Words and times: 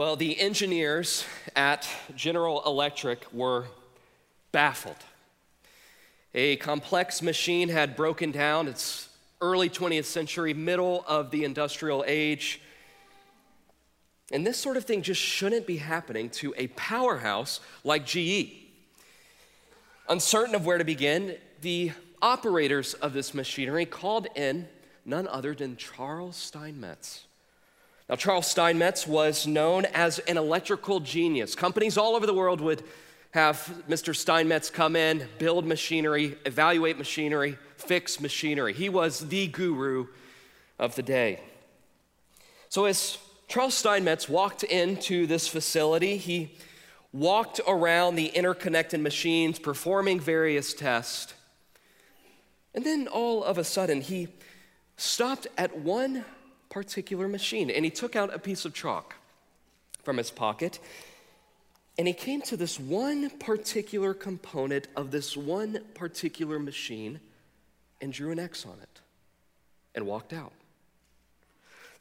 Well, 0.00 0.16
the 0.16 0.40
engineers 0.40 1.26
at 1.54 1.86
General 2.16 2.62
Electric 2.64 3.30
were 3.34 3.66
baffled. 4.50 4.96
A 6.34 6.56
complex 6.56 7.20
machine 7.20 7.68
had 7.68 7.96
broken 7.96 8.30
down. 8.30 8.66
It's 8.66 9.10
early 9.42 9.68
20th 9.68 10.06
century, 10.06 10.54
middle 10.54 11.04
of 11.06 11.30
the 11.30 11.44
industrial 11.44 12.02
age. 12.06 12.62
And 14.32 14.46
this 14.46 14.56
sort 14.56 14.78
of 14.78 14.86
thing 14.86 15.02
just 15.02 15.20
shouldn't 15.20 15.66
be 15.66 15.76
happening 15.76 16.30
to 16.30 16.54
a 16.56 16.68
powerhouse 16.68 17.60
like 17.84 18.06
GE. 18.06 18.54
Uncertain 20.08 20.54
of 20.54 20.64
where 20.64 20.78
to 20.78 20.84
begin, 20.84 21.36
the 21.60 21.92
operators 22.22 22.94
of 22.94 23.12
this 23.12 23.34
machinery 23.34 23.84
called 23.84 24.28
in 24.34 24.66
none 25.04 25.28
other 25.28 25.54
than 25.54 25.76
Charles 25.76 26.36
Steinmetz. 26.36 27.26
Now, 28.10 28.16
Charles 28.16 28.48
Steinmetz 28.48 29.06
was 29.06 29.46
known 29.46 29.84
as 29.84 30.18
an 30.18 30.36
electrical 30.36 30.98
genius. 30.98 31.54
Companies 31.54 31.96
all 31.96 32.16
over 32.16 32.26
the 32.26 32.34
world 32.34 32.60
would 32.60 32.82
have 33.30 33.72
Mr. 33.88 34.16
Steinmetz 34.16 34.68
come 34.68 34.96
in, 34.96 35.28
build 35.38 35.64
machinery, 35.64 36.36
evaluate 36.44 36.98
machinery, 36.98 37.56
fix 37.76 38.18
machinery. 38.18 38.72
He 38.72 38.88
was 38.88 39.28
the 39.28 39.46
guru 39.46 40.08
of 40.76 40.96
the 40.96 41.04
day. 41.04 41.38
So, 42.68 42.86
as 42.86 43.16
Charles 43.46 43.74
Steinmetz 43.74 44.28
walked 44.28 44.64
into 44.64 45.28
this 45.28 45.46
facility, 45.46 46.16
he 46.16 46.50
walked 47.12 47.60
around 47.64 48.16
the 48.16 48.26
interconnected 48.26 48.98
machines, 48.98 49.60
performing 49.60 50.18
various 50.18 50.74
tests. 50.74 51.32
And 52.74 52.84
then 52.84 53.06
all 53.06 53.44
of 53.44 53.56
a 53.56 53.62
sudden, 53.62 54.00
he 54.00 54.26
stopped 54.96 55.46
at 55.56 55.78
one 55.78 56.24
particular 56.70 57.28
machine 57.28 57.70
and 57.70 57.84
he 57.84 57.90
took 57.90 58.16
out 58.16 58.32
a 58.32 58.38
piece 58.38 58.64
of 58.64 58.72
chalk 58.72 59.16
from 60.02 60.16
his 60.16 60.30
pocket 60.30 60.78
and 61.98 62.06
he 62.06 62.14
came 62.14 62.40
to 62.42 62.56
this 62.56 62.80
one 62.80 63.28
particular 63.28 64.14
component 64.14 64.88
of 64.96 65.10
this 65.10 65.36
one 65.36 65.80
particular 65.92 66.58
machine 66.58 67.20
and 68.00 68.12
drew 68.12 68.30
an 68.30 68.38
X 68.38 68.64
on 68.64 68.78
it 68.80 69.00
and 69.94 70.06
walked 70.06 70.32
out. 70.32 70.52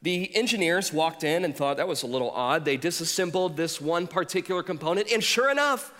The 0.02 0.34
engineers 0.34 0.94
walked 0.94 1.26
in 1.26 1.44
and 1.44 1.54
thought 1.54 1.78
that 1.78 1.88
was 1.88 2.04
a 2.04 2.08
little 2.08 2.32
odd. 2.32 2.64
They 2.64 2.78
disassembled 2.78 3.58
this 3.58 3.82
one 3.82 4.08
particular 4.08 4.64
component, 4.64 5.12
and 5.12 5.22
sure 5.22 5.52
enough, 5.52 5.94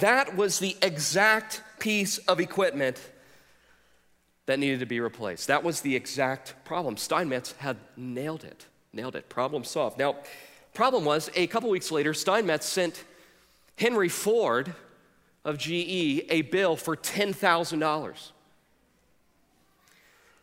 that 0.00 0.34
was 0.34 0.58
the 0.58 0.76
exact 0.80 1.60
piece 1.78 2.16
of 2.16 2.40
equipment 2.40 2.98
that 4.46 4.58
needed 4.58 4.80
to 4.80 4.86
be 4.86 5.00
replaced. 5.00 5.46
That 5.46 5.64
was 5.64 5.80
the 5.80 5.96
exact 5.96 6.54
problem. 6.64 6.96
Steinmetz 6.96 7.52
had 7.58 7.76
nailed 7.96 8.44
it. 8.44 8.66
Nailed 8.92 9.16
it. 9.16 9.28
Problem 9.28 9.64
solved. 9.64 9.98
Now, 9.98 10.16
problem 10.74 11.04
was 11.04 11.30
a 11.34 11.46
couple 11.46 11.70
weeks 11.70 11.90
later, 11.90 12.12
Steinmetz 12.12 12.66
sent 12.66 13.04
Henry 13.76 14.08
Ford 14.08 14.74
of 15.44 15.58
GE 15.58 16.24
a 16.30 16.42
bill 16.50 16.76
for 16.76 16.96
$10,000. 16.96 18.30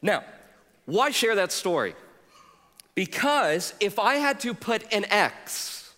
Now, 0.00 0.22
why 0.86 1.10
share 1.10 1.34
that 1.34 1.50
story? 1.50 1.96
Because 2.94 3.74
if 3.80 3.98
I 3.98 4.16
had 4.16 4.38
to 4.40 4.52
put 4.54 4.84
an 4.92 5.04
X 5.06 5.94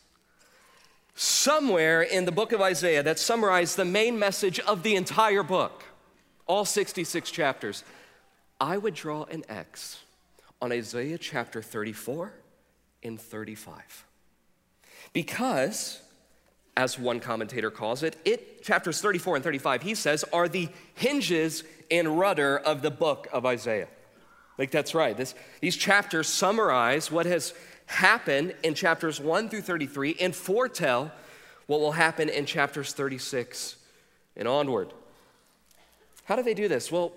somewhere 1.14 2.02
in 2.02 2.24
the 2.24 2.32
book 2.32 2.52
of 2.52 2.60
Isaiah 2.60 3.02
that 3.02 3.18
summarized 3.18 3.76
the 3.76 3.84
main 3.84 4.18
message 4.18 4.58
of 4.60 4.82
the 4.82 4.96
entire 4.96 5.42
book, 5.42 5.84
all 6.46 6.64
66 6.64 7.30
chapters, 7.30 7.84
I 8.60 8.78
would 8.78 8.94
draw 8.94 9.24
an 9.24 9.44
X 9.48 10.00
on 10.62 10.72
Isaiah 10.72 11.18
chapter 11.18 11.60
34 11.62 12.32
and 13.02 13.20
35. 13.20 14.04
Because, 15.12 16.00
as 16.76 16.98
one 16.98 17.20
commentator 17.20 17.70
calls 17.70 18.02
it, 18.02 18.16
it 18.24 18.62
chapters 18.62 19.00
34 19.00 19.36
and 19.36 19.44
35, 19.44 19.82
he 19.82 19.94
says, 19.94 20.24
are 20.32 20.48
the 20.48 20.68
hinges 20.94 21.64
and 21.90 22.18
rudder 22.18 22.58
of 22.58 22.82
the 22.82 22.90
book 22.90 23.28
of 23.32 23.46
Isaiah. 23.46 23.88
Like, 24.58 24.70
that's 24.70 24.94
right. 24.94 25.16
This, 25.16 25.34
these 25.60 25.76
chapters 25.76 26.28
summarize 26.28 27.10
what 27.10 27.26
has 27.26 27.52
happened 27.86 28.54
in 28.62 28.74
chapters 28.74 29.20
1 29.20 29.48
through 29.48 29.62
33 29.62 30.16
and 30.20 30.34
foretell 30.34 31.12
what 31.66 31.80
will 31.80 31.92
happen 31.92 32.28
in 32.28 32.46
chapters 32.46 32.92
36 32.92 33.76
and 34.36 34.48
onward. 34.48 34.92
How 36.26 36.36
do 36.36 36.42
they 36.42 36.54
do 36.54 36.68
this? 36.68 36.92
Well, 36.92 37.12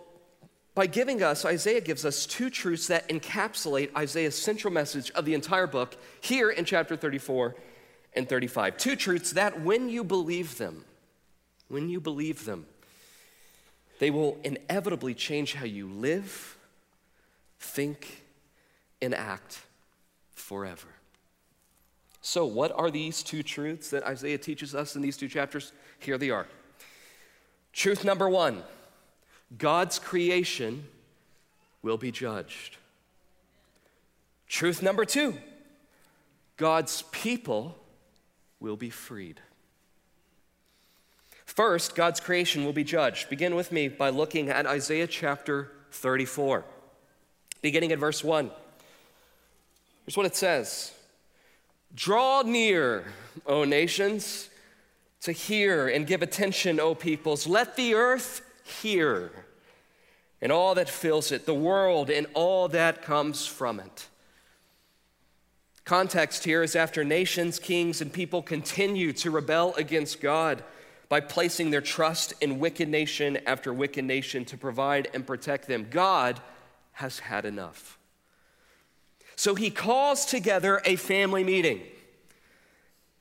by 0.74 0.88
giving 0.88 1.22
us, 1.22 1.46
Isaiah 1.46 1.82
gives 1.82 2.06
us 2.06 2.26
two 2.26 2.50
truths 2.50 2.88
that 2.88 3.10
encapsulate 3.10 3.96
Isaiah's 3.96 4.42
central 4.42 4.74
message 4.74 5.12
of 5.12 5.26
the 5.26 5.34
entire 5.34 5.68
book 5.68 5.98
here 6.22 6.50
in 6.50 6.64
chapter 6.64 6.96
34 6.96 7.56
and 8.14 8.28
35. 8.28 8.78
Two 8.78 8.96
truths 8.96 9.34
that, 9.34 9.62
when 9.62 9.90
you 9.90 10.04
believe 10.04 10.58
them, 10.58 10.86
when 11.68 11.90
you 11.90 12.00
believe 12.00 12.46
them, 12.46 12.66
they 14.00 14.10
will 14.10 14.38
inevitably 14.44 15.14
change 15.14 15.54
how 15.54 15.66
you 15.66 15.88
live 15.88 16.56
think, 17.60 18.24
and 19.02 19.14
act 19.14 19.60
forever. 20.34 20.88
So, 22.22 22.46
what 22.46 22.72
are 22.72 22.90
these 22.90 23.24
two 23.24 23.44
truths 23.44 23.90
that 23.90 24.04
Isaiah 24.04 24.38
teaches 24.38 24.76
us 24.76 24.96
in 24.96 25.02
these 25.02 25.18
two 25.18 25.28
chapters? 25.28 25.72
Here 26.00 26.18
they 26.18 26.30
are. 26.30 26.48
Truth 27.72 28.04
number 28.04 28.30
one 28.30 28.64
God's 29.58 30.00
creation 30.00 30.86
will 31.82 31.98
be 31.98 32.12
judged. 32.12 32.78
Truth 34.48 34.82
number 34.82 35.06
two 35.06 35.38
God's 36.58 37.04
people 37.12 37.78
will 38.60 38.78
be 38.78 38.90
freed. 38.90 39.40
First, 41.46 41.96
God's 41.96 42.20
creation 42.20 42.64
will 42.64 42.74
be 42.74 42.84
judged. 42.84 43.30
Begin 43.30 43.56
with 43.56 43.72
me 43.72 43.88
by 43.88 44.10
looking 44.10 44.50
at 44.50 44.66
Isaiah 44.66 45.08
chapter 45.08 45.72
34 45.92 46.64
beginning 47.62 47.92
at 47.92 48.00
verse 48.00 48.24
1. 48.24 48.52
Here's 50.06 50.18
what 50.18 50.26
it 50.26 50.36
says 50.36 50.94
Draw 51.94 52.44
near, 52.44 53.06
O 53.46 53.64
nations, 53.64 54.50
to 55.22 55.32
hear 55.32 55.88
and 55.88 56.08
give 56.08 56.22
attention, 56.22 56.80
O 56.80 56.96
peoples. 56.96 57.48
Let 57.48 57.76
the 57.76 57.94
earth 57.94 58.42
hear 58.70 59.32
and 60.42 60.52
all 60.52 60.76
that 60.76 60.90
fills 60.90 61.32
it, 61.32 61.46
the 61.46 61.54
world 61.54 62.10
and 62.10 62.28
all 62.34 62.68
that 62.70 63.02
comes 63.02 63.46
from 63.46 63.80
it. 63.80 64.08
Context 65.84 66.44
here 66.44 66.62
is 66.62 66.76
after 66.76 67.04
nations, 67.04 67.60
kings, 67.60 68.00
and 68.00 68.14
people 68.14 68.42
continue 68.42 69.12
to 69.14 69.32
rebel 69.32 69.74
against 69.76 70.22
God 70.22 70.64
by 71.10 71.20
placing 71.20 71.72
their 71.72 71.82
trust 71.82 72.34
in 72.42 72.60
wicked 72.60 72.88
nation 72.88 73.40
after 73.48 73.74
wicked 73.74 74.06
nation 74.06 74.46
to 74.46 74.58
provide 74.58 75.10
and 75.14 75.26
protect 75.26 75.68
them. 75.68 75.88
God 75.90 76.40
has 76.94 77.20
had 77.20 77.46
enough. 77.46 77.98
So 79.36 79.56
he 79.56 79.72
calls 79.72 80.26
together 80.26 80.82
a 80.86 80.96
family 80.96 81.44
meeting 81.44 81.82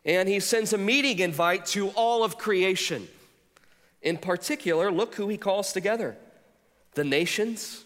and 0.04 0.28
he 0.28 0.40
sends 0.40 0.72
a 0.72 0.78
meeting 0.78 1.20
invite 1.20 1.64
to 1.66 1.88
all 1.90 2.24
of 2.24 2.38
creation. 2.38 3.08
In 4.02 4.16
particular, 4.16 4.90
look 4.90 5.14
who 5.16 5.28
he 5.28 5.36
calls 5.36 5.72
together 5.72 6.16
the 6.94 7.04
nations, 7.04 7.84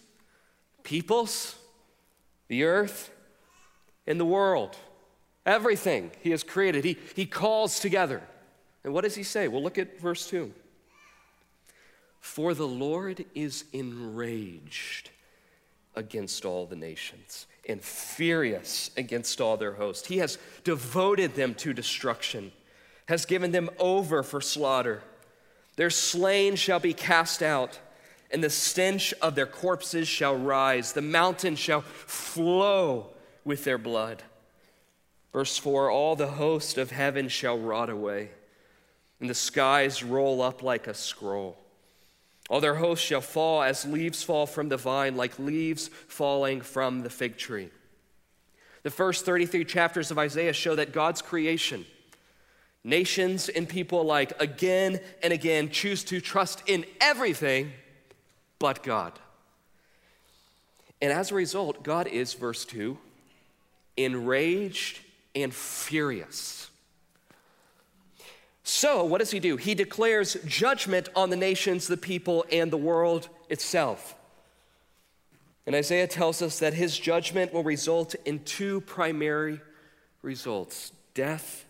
peoples, 0.82 1.56
the 2.48 2.64
earth, 2.64 3.10
and 4.06 4.18
the 4.18 4.24
world. 4.24 4.76
Everything 5.44 6.10
he 6.20 6.30
has 6.30 6.42
created, 6.42 6.84
he, 6.84 6.96
he 7.14 7.26
calls 7.26 7.80
together. 7.80 8.22
And 8.84 8.92
what 8.92 9.04
does 9.04 9.14
he 9.14 9.22
say? 9.22 9.48
Well, 9.48 9.62
look 9.62 9.78
at 9.78 10.00
verse 10.00 10.28
2. 10.28 10.52
For 12.20 12.54
the 12.54 12.68
Lord 12.68 13.24
is 13.34 13.64
enraged 13.72 15.10
against 15.94 16.44
all 16.44 16.66
the 16.66 16.76
nations 16.76 17.46
and 17.68 17.82
furious 17.82 18.90
against 18.96 19.40
all 19.40 19.56
their 19.56 19.74
host. 19.74 20.06
He 20.06 20.18
has 20.18 20.38
devoted 20.64 21.34
them 21.34 21.54
to 21.56 21.72
destruction, 21.72 22.52
has 23.08 23.26
given 23.26 23.50
them 23.50 23.70
over 23.78 24.22
for 24.22 24.40
slaughter. 24.40 25.02
Their 25.76 25.90
slain 25.90 26.56
shall 26.56 26.80
be 26.80 26.92
cast 26.92 27.42
out, 27.42 27.78
and 28.30 28.42
the 28.42 28.50
stench 28.50 29.14
of 29.22 29.34
their 29.34 29.46
corpses 29.46 30.08
shall 30.08 30.36
rise. 30.36 30.92
The 30.92 31.02
mountain 31.02 31.56
shall 31.56 31.82
flow 31.82 33.10
with 33.44 33.64
their 33.64 33.78
blood. 33.78 34.22
Verse 35.32 35.56
4 35.58 35.90
All 35.90 36.16
the 36.16 36.28
host 36.32 36.78
of 36.78 36.90
heaven 36.90 37.28
shall 37.28 37.58
rot 37.58 37.90
away, 37.90 38.30
and 39.20 39.30
the 39.30 39.34
skies 39.34 40.02
roll 40.02 40.42
up 40.42 40.62
like 40.62 40.86
a 40.86 40.94
scroll. 40.94 41.56
All 42.50 42.60
their 42.60 42.74
hosts 42.74 43.06
shall 43.06 43.20
fall 43.20 43.62
as 43.62 43.86
leaves 43.86 44.22
fall 44.22 44.46
from 44.46 44.68
the 44.68 44.76
vine, 44.76 45.16
like 45.16 45.38
leaves 45.38 45.88
falling 45.88 46.60
from 46.60 47.02
the 47.02 47.10
fig 47.10 47.38
tree. 47.38 47.70
The 48.82 48.90
first 48.90 49.24
33 49.24 49.64
chapters 49.64 50.10
of 50.10 50.18
Isaiah 50.18 50.52
show 50.52 50.74
that 50.74 50.92
God's 50.92 51.22
creation, 51.22 51.86
nations 52.84 53.48
and 53.48 53.68
people 53.68 54.00
alike, 54.00 54.32
again 54.40 55.00
and 55.22 55.32
again 55.32 55.70
choose 55.70 56.04
to 56.04 56.20
trust 56.20 56.62
in 56.66 56.84
everything 57.00 57.72
but 58.58 58.82
God. 58.82 59.12
And 61.00 61.12
as 61.12 61.30
a 61.30 61.34
result, 61.34 61.82
God 61.82 62.06
is, 62.06 62.34
verse 62.34 62.64
2, 62.64 62.96
enraged 63.96 65.00
and 65.34 65.52
furious. 65.52 66.70
So, 68.64 69.04
what 69.04 69.18
does 69.18 69.32
he 69.32 69.40
do? 69.40 69.56
He 69.56 69.74
declares 69.74 70.36
judgment 70.46 71.08
on 71.16 71.30
the 71.30 71.36
nations, 71.36 71.88
the 71.88 71.96
people, 71.96 72.44
and 72.52 72.70
the 72.70 72.76
world 72.76 73.28
itself. 73.48 74.14
And 75.66 75.74
Isaiah 75.74 76.06
tells 76.06 76.42
us 76.42 76.60
that 76.60 76.74
his 76.74 76.96
judgment 76.96 77.52
will 77.52 77.64
result 77.64 78.14
in 78.24 78.44
two 78.44 78.80
primary 78.82 79.60
results 80.22 80.92
death 81.14 81.64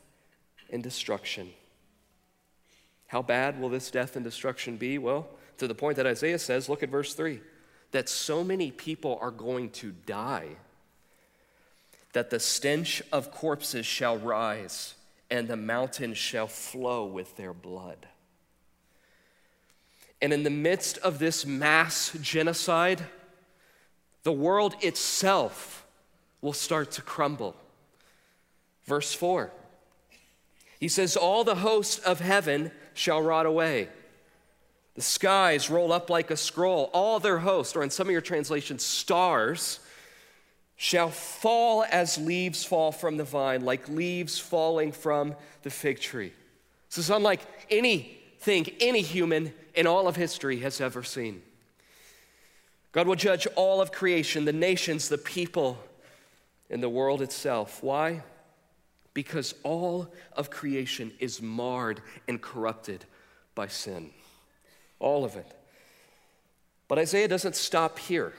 and 0.72 0.82
destruction. 0.82 1.50
How 3.06 3.22
bad 3.22 3.60
will 3.60 3.68
this 3.68 3.90
death 3.90 4.16
and 4.16 4.24
destruction 4.24 4.76
be? 4.76 4.98
Well, 4.98 5.28
to 5.58 5.68
the 5.68 5.74
point 5.74 5.96
that 5.96 6.06
Isaiah 6.06 6.38
says, 6.38 6.68
look 6.68 6.82
at 6.82 6.88
verse 6.88 7.14
3 7.14 7.40
that 7.92 8.08
so 8.08 8.42
many 8.42 8.70
people 8.70 9.18
are 9.20 9.30
going 9.30 9.68
to 9.68 9.92
die 10.06 10.48
that 12.14 12.30
the 12.30 12.40
stench 12.40 13.02
of 13.12 13.30
corpses 13.30 13.86
shall 13.86 14.18
rise 14.18 14.94
and 15.30 15.48
the 15.48 15.56
mountains 15.56 16.18
shall 16.18 16.46
flow 16.46 17.04
with 17.04 17.36
their 17.36 17.52
blood. 17.52 18.06
And 20.20 20.32
in 20.32 20.42
the 20.42 20.50
midst 20.50 20.98
of 20.98 21.18
this 21.18 21.46
mass 21.46 22.16
genocide, 22.20 23.02
the 24.22 24.32
world 24.32 24.74
itself 24.80 25.86
will 26.40 26.52
start 26.52 26.92
to 26.92 27.02
crumble. 27.02 27.56
Verse 28.84 29.12
4 29.12 29.50
he 30.82 30.88
says, 30.88 31.16
All 31.16 31.44
the 31.44 31.54
hosts 31.54 31.98
of 32.00 32.18
heaven 32.18 32.72
shall 32.92 33.22
rot 33.22 33.46
away. 33.46 33.88
The 34.96 35.00
skies 35.00 35.70
roll 35.70 35.92
up 35.92 36.10
like 36.10 36.32
a 36.32 36.36
scroll. 36.36 36.90
All 36.92 37.20
their 37.20 37.38
hosts, 37.38 37.76
or 37.76 37.84
in 37.84 37.90
some 37.90 38.08
of 38.08 38.10
your 38.10 38.20
translations, 38.20 38.82
stars, 38.82 39.78
shall 40.74 41.08
fall 41.08 41.84
as 41.88 42.18
leaves 42.18 42.64
fall 42.64 42.90
from 42.90 43.16
the 43.16 43.22
vine, 43.22 43.64
like 43.64 43.88
leaves 43.88 44.40
falling 44.40 44.90
from 44.90 45.36
the 45.62 45.70
fig 45.70 46.00
tree. 46.00 46.32
This 46.88 46.98
is 46.98 47.10
unlike 47.10 47.42
anything 47.70 48.66
any 48.80 49.02
human 49.02 49.54
in 49.76 49.86
all 49.86 50.08
of 50.08 50.16
history 50.16 50.58
has 50.62 50.80
ever 50.80 51.04
seen. 51.04 51.42
God 52.90 53.06
will 53.06 53.14
judge 53.14 53.46
all 53.54 53.80
of 53.80 53.92
creation, 53.92 54.46
the 54.46 54.52
nations, 54.52 55.08
the 55.08 55.16
people, 55.16 55.78
and 56.68 56.82
the 56.82 56.88
world 56.88 57.22
itself. 57.22 57.84
Why? 57.84 58.22
Because 59.14 59.54
all 59.62 60.12
of 60.32 60.50
creation 60.50 61.12
is 61.18 61.42
marred 61.42 62.00
and 62.26 62.40
corrupted 62.40 63.04
by 63.54 63.68
sin. 63.68 64.10
All 64.98 65.24
of 65.24 65.36
it. 65.36 65.46
But 66.88 66.98
Isaiah 66.98 67.28
doesn't 67.28 67.56
stop 67.56 67.98
here. 67.98 68.32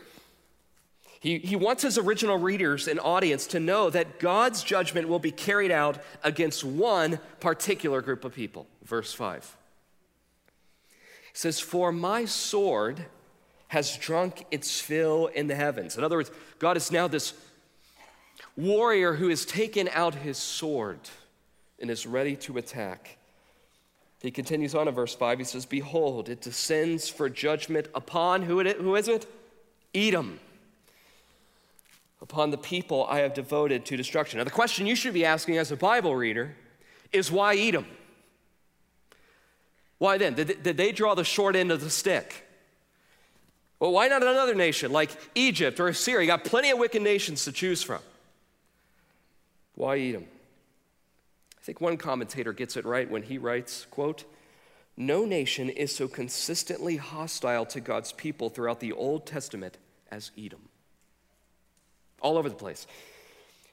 He, 1.20 1.40
he 1.40 1.56
wants 1.56 1.84
his 1.84 1.98
original 1.98 2.38
readers 2.38 2.88
and 2.88 3.00
audience 3.00 3.48
to 3.48 3.60
know 3.60 3.90
that 3.90 4.20
God's 4.20 4.62
judgment 4.62 5.08
will 5.08 5.20
be 5.20 5.32
carried 5.32 5.72
out 5.72 6.00
against 6.22 6.66
one 6.66 7.18
particular 7.40 8.02
group 8.02 8.26
of 8.26 8.36
people. 8.36 8.68
Verse 8.84 9.14
5 9.14 9.56
He 11.32 11.32
says, 11.34 11.62
For 11.62 11.94
my 11.94 12.26
sword 12.26 13.06
has 13.70 13.98
drunk 13.98 14.46
its 14.52 14.82
fill 14.82 15.28
in 15.28 15.48
the 15.48 15.56
heavens. 15.56 15.98
In 15.98 16.04
other 16.04 16.18
words, 16.18 16.30
God 16.60 16.78
is 16.78 16.92
now 16.92 17.08
this 17.08 17.34
warrior 18.56 19.14
who 19.14 19.30
has 19.30 19.46
taken 19.46 19.90
out 19.94 20.16
his 20.16 20.38
sword 20.38 21.00
and 21.80 21.90
is 21.90 22.06
ready 22.06 22.36
to 22.38 22.58
attack. 22.58 23.18
He 24.22 24.32
continues 24.32 24.74
on 24.74 24.88
in 24.88 24.94
verse 24.94 25.14
5. 25.14 25.40
He 25.40 25.44
says, 25.44 25.66
Behold, 25.66 26.30
it 26.30 26.42
descends 26.42 27.10
for 27.10 27.30
judgment 27.30 27.88
upon 27.94 28.44
who, 28.44 28.62
it, 28.62 28.78
who 28.78 28.96
is 28.96 29.10
it? 29.10 29.28
Edom. 29.94 30.40
Upon 32.22 32.50
the 32.50 32.58
people 32.58 33.06
I 33.10 33.20
have 33.20 33.34
devoted 33.34 33.86
to 33.86 33.98
destruction. 33.98 34.38
Now, 34.38 34.46
the 34.46 34.50
question 34.50 34.88
you 34.88 34.96
should 34.96 35.14
be 35.14 35.26
asking 35.26 35.58
as 35.58 35.72
a 35.72 35.76
Bible 35.76 36.16
reader 36.16 36.56
is 37.12 37.30
why 37.30 37.58
Edom? 37.58 37.86
Why 39.98 40.18
then? 40.18 40.36
Did, 40.36 40.64
did 40.64 40.78
they 40.78 40.94
draw 40.94 41.16
the 41.16 41.26
short 41.26 41.58
end 41.58 41.70
of 41.70 41.82
the 41.82 41.90
stick? 41.90 42.48
Well, 43.80 43.92
why 43.92 44.08
not 44.08 44.24
another 44.24 44.56
nation 44.56 44.94
like 44.94 45.12
Egypt 45.36 45.82
or 45.82 45.90
Assyria? 45.90 46.22
You 46.22 46.28
got 46.28 46.46
plenty 46.46 46.72
of 46.72 46.80
wicked 46.80 47.02
nations 47.02 47.44
to 47.44 47.52
choose 47.52 47.84
from. 47.84 48.00
Why 49.76 50.00
Edom? 50.00 50.26
I 51.58 51.62
think 51.64 51.82
one 51.82 51.98
commentator 51.98 52.54
gets 52.54 52.78
it 52.78 52.86
right 52.86 53.10
when 53.10 53.24
he 53.24 53.38
writes, 53.38 53.88
quote, 53.90 54.26
no 54.96 55.26
nation 55.26 55.70
is 55.70 55.96
so 55.96 56.08
consistently 56.08 56.98
hostile 56.98 57.66
to 57.68 57.80
God's 57.80 58.12
people 58.12 58.50
throughout 58.50 58.80
the 58.80 58.92
Old 58.92 59.26
Testament 59.26 59.78
as 60.12 60.32
Edom. 60.38 60.70
All 62.22 62.38
over 62.38 62.50
the 62.50 62.56
place. 62.56 62.86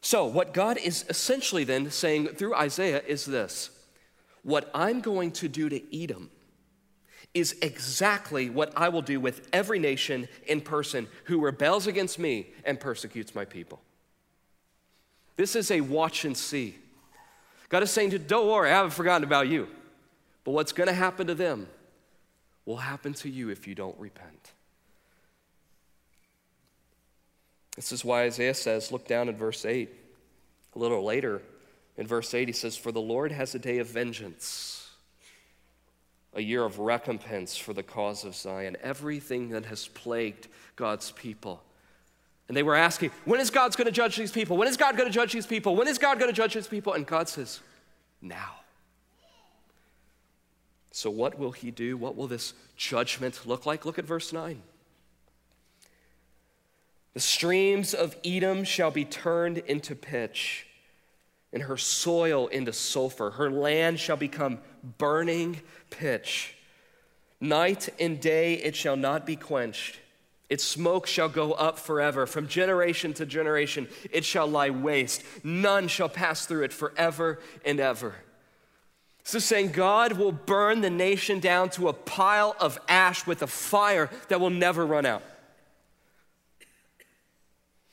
So, 0.00 0.25
what 0.25 0.55
God 0.55 0.79
is 0.79 1.05
essentially 1.11 1.64
then 1.64 1.91
saying 1.91 2.29
through 2.29 2.55
Isaiah 2.55 3.03
is 3.06 3.26
this 3.26 3.70
What 4.43 4.70
I'm 4.75 5.00
going 5.00 5.32
to 5.32 5.49
do 5.49 5.69
to 5.69 6.03
Edom 6.03 6.31
is 7.35 7.55
exactly 7.61 8.49
what 8.49 8.73
I 8.76 8.88
will 8.88 9.03
do 9.03 9.20
with 9.20 9.46
every 9.53 9.79
nation 9.79 10.26
in 10.46 10.62
person 10.62 11.06
who 11.25 11.41
rebels 11.41 11.87
against 11.87 12.19
me 12.19 12.49
and 12.64 12.81
persecutes 12.81 13.35
my 13.35 13.44
people. 13.44 13.82
This 15.40 15.56
is 15.56 15.70
a 15.70 15.81
watch 15.81 16.26
and 16.26 16.37
see. 16.37 16.76
God 17.70 17.82
is 17.82 17.90
saying 17.90 18.10
to, 18.10 18.19
don't 18.19 18.46
worry, 18.46 18.69
I 18.69 18.75
haven't 18.75 18.90
forgotten 18.90 19.25
about 19.25 19.48
you. 19.48 19.69
But 20.44 20.50
what's 20.50 20.72
going 20.72 20.88
to 20.88 20.92
happen 20.92 21.28
to 21.28 21.34
them 21.34 21.66
will 22.66 22.76
happen 22.76 23.14
to 23.14 23.31
you 23.31 23.48
if 23.48 23.66
you 23.66 23.75
don't 23.75 23.98
repent. 23.98 24.52
This 27.75 27.90
is 27.90 28.04
why 28.04 28.25
Isaiah 28.25 28.52
says, 28.52 28.92
look 28.92 29.08
down 29.08 29.31
at 29.31 29.37
verse 29.37 29.64
8. 29.64 29.88
A 30.75 30.78
little 30.78 31.02
later, 31.02 31.41
in 31.96 32.06
verse 32.06 32.34
8, 32.34 32.46
he 32.46 32.53
says, 32.53 32.76
For 32.76 32.93
the 32.93 33.00
Lord 33.00 33.32
has 33.32 33.55
a 33.55 33.58
day 33.58 33.79
of 33.79 33.86
vengeance 33.86 34.91
a 36.34 36.43
year 36.43 36.65
of 36.65 36.79
recompense 36.79 37.56
for 37.56 37.72
the 37.72 37.82
cause 37.82 38.24
of 38.24 38.34
Zion, 38.34 38.76
everything 38.82 39.48
that 39.48 39.65
has 39.65 39.88
plagued 39.88 40.48
God's 40.76 41.12
people. 41.12 41.62
And 42.50 42.56
they 42.56 42.64
were 42.64 42.74
asking, 42.74 43.12
when 43.26 43.38
is 43.38 43.48
God 43.48 43.76
going 43.76 43.86
to 43.86 43.92
judge 43.92 44.16
these 44.16 44.32
people? 44.32 44.56
When 44.56 44.66
is 44.66 44.76
God 44.76 44.96
going 44.96 45.08
to 45.08 45.14
judge 45.14 45.32
these 45.32 45.46
people? 45.46 45.76
When 45.76 45.86
is 45.86 45.98
God 45.98 46.19
going 46.19 46.32
to 46.32 46.36
judge 46.36 46.52
his 46.52 46.66
people? 46.66 46.94
And 46.94 47.06
God 47.06 47.28
says, 47.28 47.60
now. 48.20 48.56
So, 50.90 51.10
what 51.10 51.38
will 51.38 51.52
he 51.52 51.70
do? 51.70 51.96
What 51.96 52.16
will 52.16 52.26
this 52.26 52.54
judgment 52.76 53.46
look 53.46 53.66
like? 53.66 53.84
Look 53.84 54.00
at 54.00 54.04
verse 54.04 54.32
9. 54.32 54.60
The 57.14 57.20
streams 57.20 57.94
of 57.94 58.16
Edom 58.24 58.64
shall 58.64 58.90
be 58.90 59.04
turned 59.04 59.58
into 59.58 59.94
pitch 59.94 60.66
and 61.52 61.62
her 61.62 61.76
soil 61.76 62.48
into 62.48 62.72
sulfur. 62.72 63.30
Her 63.30 63.48
land 63.48 64.00
shall 64.00 64.16
become 64.16 64.58
burning 64.98 65.60
pitch. 65.90 66.56
Night 67.40 67.90
and 68.00 68.20
day 68.20 68.54
it 68.54 68.74
shall 68.74 68.96
not 68.96 69.24
be 69.24 69.36
quenched. 69.36 69.99
Its 70.50 70.64
smoke 70.64 71.06
shall 71.06 71.28
go 71.28 71.52
up 71.52 71.78
forever. 71.78 72.26
From 72.26 72.48
generation 72.48 73.14
to 73.14 73.24
generation 73.24 73.88
it 74.10 74.24
shall 74.24 74.46
lie 74.46 74.70
waste. 74.70 75.22
None 75.42 75.88
shall 75.88 76.08
pass 76.08 76.44
through 76.44 76.64
it 76.64 76.72
forever 76.72 77.38
and 77.64 77.80
ever. 77.80 78.16
So, 79.22 79.38
saying 79.38 79.72
God 79.72 80.14
will 80.14 80.32
burn 80.32 80.80
the 80.80 80.90
nation 80.90 81.40
down 81.40 81.70
to 81.70 81.88
a 81.88 81.92
pile 81.92 82.56
of 82.58 82.78
ash 82.88 83.26
with 83.26 83.42
a 83.42 83.46
fire 83.46 84.10
that 84.28 84.40
will 84.40 84.50
never 84.50 84.84
run 84.84 85.06
out. 85.06 85.22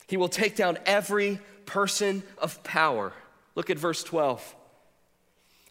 He 0.07 0.17
will 0.17 0.29
take 0.29 0.55
down 0.55 0.79
every 0.85 1.39
person 1.65 2.23
of 2.39 2.63
power 2.63 3.13
Look 3.57 3.71
at 3.71 3.79
verse 3.79 4.03
12. 4.03 4.55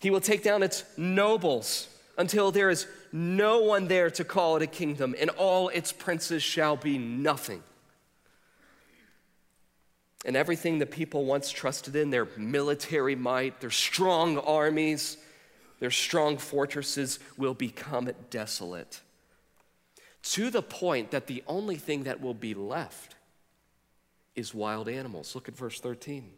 He 0.01 0.11
will 0.11 0.21
take 0.21 0.43
down 0.43 0.65
its 0.65 0.83
nobles 0.97 1.87
until 2.17 2.51
there 2.51 2.71
is 2.71 2.87
no 3.13 3.61
one 3.61 3.89
there 3.89 4.11
to 4.11 4.25
call 4.25 4.57
it 4.57 4.63
a 4.63 4.67
kingdom, 4.67 5.15
and 5.19 5.31
all 5.31 5.69
its 5.69 5.93
princes 5.93 6.43
shall 6.43 6.77
be 6.77 6.99
nothing. 6.99 7.63
And 10.25 10.37
everything 10.37 10.79
the 10.79 10.87
people 10.87 11.25
once 11.25 11.51
trusted 11.51 11.95
in 11.95 12.11
their 12.11 12.27
military 12.37 13.15
might, 13.15 13.61
their 13.61 13.71
strong 13.71 14.39
armies, 14.39 15.19
their 15.79 15.91
strong 15.91 16.39
fortresses 16.39 17.19
will 17.37 17.55
become 17.55 18.11
desolate. 18.31 19.01
To 20.23 20.51
the 20.51 20.63
point 20.63 21.13
that 21.13 21.29
the 21.29 21.45
only 21.47 21.77
thing 21.77 22.05
that 22.05 22.21
will 22.21 22.35
be 22.35 22.55
left 22.55 23.15
is 24.35 24.53
wild 24.53 24.89
animals. 24.89 25.35
Look 25.35 25.49
at 25.49 25.57
verse 25.57 25.79
13. 25.81 26.33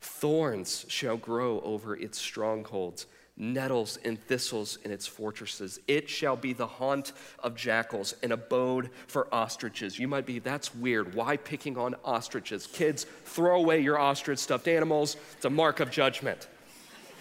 Thorns 0.00 0.84
shall 0.88 1.16
grow 1.16 1.60
over 1.60 1.96
its 1.96 2.18
strongholds, 2.18 3.06
nettles 3.40 3.98
and 4.04 4.20
thistles 4.20 4.78
in 4.84 4.92
its 4.92 5.06
fortresses. 5.06 5.80
It 5.88 6.08
shall 6.08 6.36
be 6.36 6.52
the 6.52 6.66
haunt 6.66 7.12
of 7.40 7.56
jackals, 7.56 8.14
an 8.22 8.32
abode 8.32 8.90
for 9.06 9.32
ostriches. 9.34 9.98
You 9.98 10.06
might 10.06 10.26
be, 10.26 10.38
that's 10.38 10.74
weird. 10.74 11.14
Why 11.14 11.38
picking 11.38 11.78
on 11.78 11.96
ostriches? 12.04 12.66
Kids, 12.66 13.06
throw 13.24 13.58
away 13.60 13.80
your 13.80 13.98
ostrich 13.98 14.38
stuffed 14.38 14.68
animals. 14.68 15.16
It's 15.36 15.46
a 15.46 15.50
mark 15.50 15.80
of 15.80 15.90
judgment. 15.90 16.46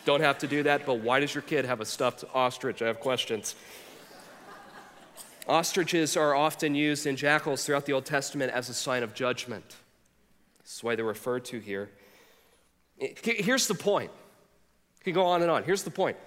Don't 0.06 0.22
have 0.22 0.40
to 0.40 0.48
do 0.48 0.64
that, 0.64 0.86
but 0.86 1.00
why 1.00 1.20
does 1.20 1.34
your 1.34 1.42
kid 1.42 1.66
have 1.66 1.82
a 1.82 1.86
stuffed 1.86 2.26
ostrich? 2.34 2.82
I 2.82 2.88
have 2.88 3.00
questions. 3.00 3.56
Ostriches 5.48 6.16
are 6.16 6.36
often 6.36 6.76
used 6.76 7.08
in 7.08 7.16
jackals 7.16 7.66
throughout 7.66 7.86
the 7.86 7.94
Old 7.94 8.06
Testament 8.06 8.52
as 8.52 8.70
a 8.70 8.74
sign 8.74 9.04
of 9.04 9.14
judgment. 9.14 9.78
That's 10.60 10.84
why 10.84 10.96
they're 10.96 11.06
referred 11.06 11.46
to 11.46 11.60
here. 11.60 11.90
Here's 13.24 13.68
the 13.68 13.74
point. 13.74 14.12
You 15.00 15.14
can 15.14 15.14
go 15.14 15.26
on 15.26 15.42
and 15.42 15.50
on. 15.50 15.64
Here's 15.64 15.84
the 15.84 15.92
point 15.92 16.18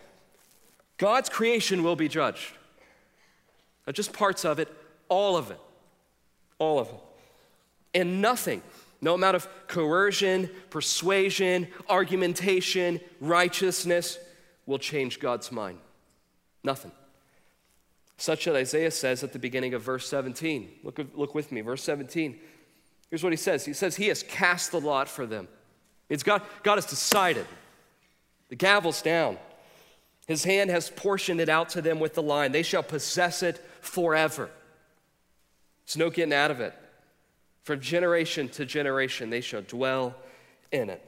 God's 0.98 1.28
creation 1.28 1.82
will 1.82 1.96
be 1.96 2.08
judged. 2.08 2.52
Not 3.86 3.96
just 3.96 4.12
parts 4.12 4.44
of 4.44 4.58
it, 4.58 4.68
all 5.08 5.36
of 5.36 5.50
it. 5.50 5.60
All 6.58 6.78
of 6.78 6.88
it. 6.88 7.00
And 7.94 8.22
nothing, 8.22 8.62
no 9.00 9.14
amount 9.14 9.36
of 9.36 9.48
coercion, 9.66 10.48
persuasion, 10.70 11.68
argumentation, 11.88 13.00
righteousness 13.20 14.18
will 14.64 14.78
change 14.78 15.18
God's 15.18 15.50
mind. 15.50 15.78
Nothing. 16.62 16.92
Such 18.16 18.44
that 18.44 18.54
Isaiah 18.54 18.92
says 18.92 19.24
at 19.24 19.32
the 19.32 19.38
beginning 19.38 19.74
of 19.74 19.82
verse 19.82 20.08
17. 20.08 20.70
Look, 20.84 21.00
look 21.14 21.34
with 21.34 21.50
me, 21.50 21.60
verse 21.60 21.82
17. 21.82 22.38
Here's 23.10 23.24
what 23.24 23.32
he 23.32 23.36
says 23.36 23.64
He 23.64 23.72
says, 23.72 23.96
He 23.96 24.06
has 24.06 24.22
cast 24.22 24.70
the 24.70 24.80
lot 24.80 25.08
for 25.08 25.26
them. 25.26 25.48
It's 26.08 26.22
God, 26.22 26.42
God 26.62 26.76
has 26.76 26.86
decided. 26.86 27.46
The 28.52 28.56
gavel's 28.56 29.00
down. 29.00 29.38
His 30.26 30.44
hand 30.44 30.68
has 30.68 30.90
portioned 30.90 31.40
it 31.40 31.48
out 31.48 31.70
to 31.70 31.80
them 31.80 31.98
with 31.98 32.12
the 32.12 32.22
line. 32.22 32.52
They 32.52 32.62
shall 32.62 32.82
possess 32.82 33.42
it 33.42 33.56
forever. 33.80 34.50
There's 35.86 35.96
no 35.96 36.10
getting 36.10 36.34
out 36.34 36.50
of 36.50 36.60
it. 36.60 36.74
From 37.62 37.80
generation 37.80 38.50
to 38.50 38.66
generation, 38.66 39.30
they 39.30 39.40
shall 39.40 39.62
dwell 39.62 40.14
in 40.70 40.90
it. 40.90 41.02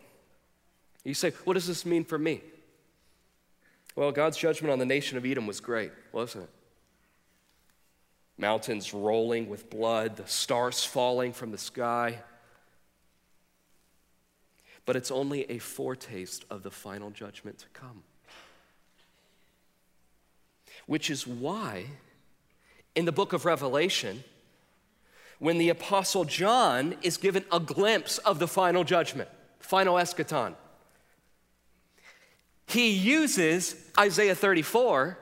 You 1.05 1.13
say, 1.13 1.33
what 1.45 1.53
does 1.53 1.67
this 1.67 1.85
mean 1.85 2.07
for 2.07 2.19
me? 2.19 2.41
Well, 3.95 4.11
God's 4.11 4.39
judgment 4.39 4.73
on 4.73 4.79
the 4.79 4.87
nation 4.87 5.19
of 5.19 5.27
Edom 5.27 5.47
was 5.47 5.61
great, 5.61 5.93
wasn't 6.13 6.45
it? 6.45 6.51
Mountains 8.39 8.95
rolling 8.95 9.51
with 9.51 9.69
blood, 9.69 10.17
the 10.17 10.27
stars 10.27 10.83
falling 10.83 11.35
from 11.35 11.51
the 11.51 11.59
sky 11.59 12.21
but 14.87 14.97
it's 14.97 15.11
only 15.11 15.51
a 15.51 15.59
foretaste 15.59 16.45
of 16.51 16.63
the 16.63 16.71
final 16.71 17.11
judgment 17.11 17.59
to 17.59 17.67
come. 17.73 18.03
Which 20.87 21.11
is 21.11 21.27
why, 21.27 21.87
in 22.95 23.05
the 23.05 23.13
book 23.13 23.33
of 23.33 23.45
Revelation, 23.45 24.25
when 25.39 25.59
the 25.59 25.71
Apostle 25.71 26.25
John 26.25 26.97
is 27.03 27.17
given 27.17 27.45
a 27.51 27.61
glimpse 27.61 28.19
of 28.19 28.39
the 28.39 28.49
final 28.49 28.85
judgment, 28.85 29.29
final 29.59 29.97
eschaton, 29.97 30.55
he 32.67 32.91
uses 32.91 33.77
Isaiah 33.99 34.35
34 34.35 35.19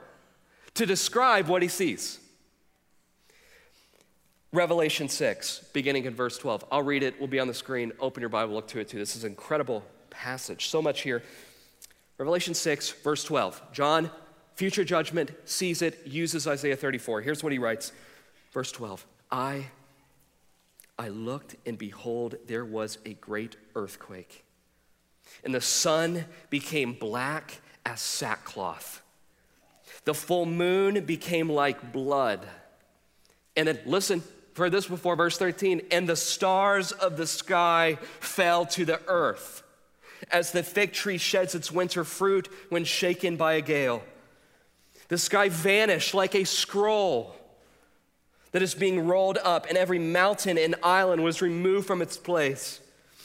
to 0.75 0.85
describe 0.85 1.47
what 1.47 1.61
he 1.61 1.67
sees. 1.67 2.19
Revelation 4.53 5.09
6, 5.09 5.65
beginning 5.73 6.05
in 6.05 6.13
verse 6.13 6.37
12. 6.37 6.63
I'll 6.71 6.83
read 6.83 7.01
it, 7.01 7.19
we'll 7.19 7.27
be 7.27 7.39
on 7.39 7.47
the 7.47 7.55
screen. 7.55 7.91
Open 7.99 8.21
your 8.21 8.29
Bible, 8.29 8.53
look 8.53 8.67
to 8.67 8.79
it 8.79 8.87
too. 8.87 8.99
This 8.99 9.15
is 9.15 9.23
an 9.23 9.31
incredible 9.31 9.83
passage. 10.11 10.67
So 10.67 10.79
much 10.79 11.01
here. 11.01 11.23
Revelation 12.19 12.53
6, 12.53 12.91
verse 12.91 13.23
12. 13.23 13.61
John, 13.73 14.11
future 14.53 14.83
judgment, 14.83 15.31
sees 15.45 15.81
it, 15.81 16.05
uses 16.05 16.47
Isaiah 16.47 16.75
34. 16.75 17.21
Here's 17.21 17.43
what 17.43 17.51
he 17.51 17.57
writes. 17.57 17.91
Verse 18.51 18.71
12. 18.71 19.05
I 19.31 19.65
I 20.99 21.09
looked 21.09 21.55
and 21.65 21.75
behold 21.75 22.35
there 22.45 22.63
was 22.63 22.99
a 23.05 23.13
great 23.15 23.55
earthquake. 23.75 24.45
And 25.43 25.53
the 25.53 25.61
sun 25.61 26.25
became 26.51 26.93
black 26.93 27.59
as 27.85 27.99
sackcloth. 27.99 29.01
The 30.05 30.13
full 30.13 30.45
moon 30.45 31.03
became 31.05 31.49
like 31.49 31.91
blood. 31.91 32.47
And 33.55 33.67
then 33.67 33.79
listen, 33.85 34.23
heard 34.55 34.71
this 34.71 34.87
before, 34.87 35.15
verse 35.15 35.37
13. 35.37 35.81
And 35.91 36.07
the 36.07 36.15
stars 36.15 36.91
of 36.91 37.17
the 37.17 37.27
sky 37.27 37.97
fell 38.19 38.65
to 38.67 38.85
the 38.85 39.01
earth, 39.07 39.63
as 40.31 40.51
the 40.51 40.63
fig 40.63 40.93
tree 40.93 41.17
sheds 41.17 41.55
its 41.55 41.71
winter 41.71 42.03
fruit 42.03 42.49
when 42.69 42.83
shaken 42.83 43.35
by 43.35 43.53
a 43.53 43.61
gale. 43.61 44.03
The 45.07 45.17
sky 45.17 45.49
vanished 45.49 46.13
like 46.13 46.35
a 46.35 46.43
scroll 46.43 47.35
that 48.51 48.61
is 48.61 48.75
being 48.75 49.07
rolled 49.07 49.39
up, 49.43 49.67
and 49.67 49.77
every 49.77 49.99
mountain 49.99 50.57
and 50.57 50.75
island 50.83 51.23
was 51.23 51.41
removed 51.41 51.87
from 51.87 52.01
its 52.01 52.17
place. 52.17 52.79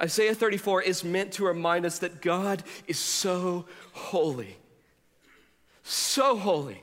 Isaiah 0.00 0.34
34 0.34 0.82
is 0.82 1.04
meant 1.04 1.32
to 1.32 1.46
remind 1.46 1.86
us 1.86 2.00
that 2.00 2.20
God 2.20 2.62
is 2.86 2.98
so 2.98 3.66
holy. 3.92 4.56
So 5.82 6.36
holy. 6.36 6.82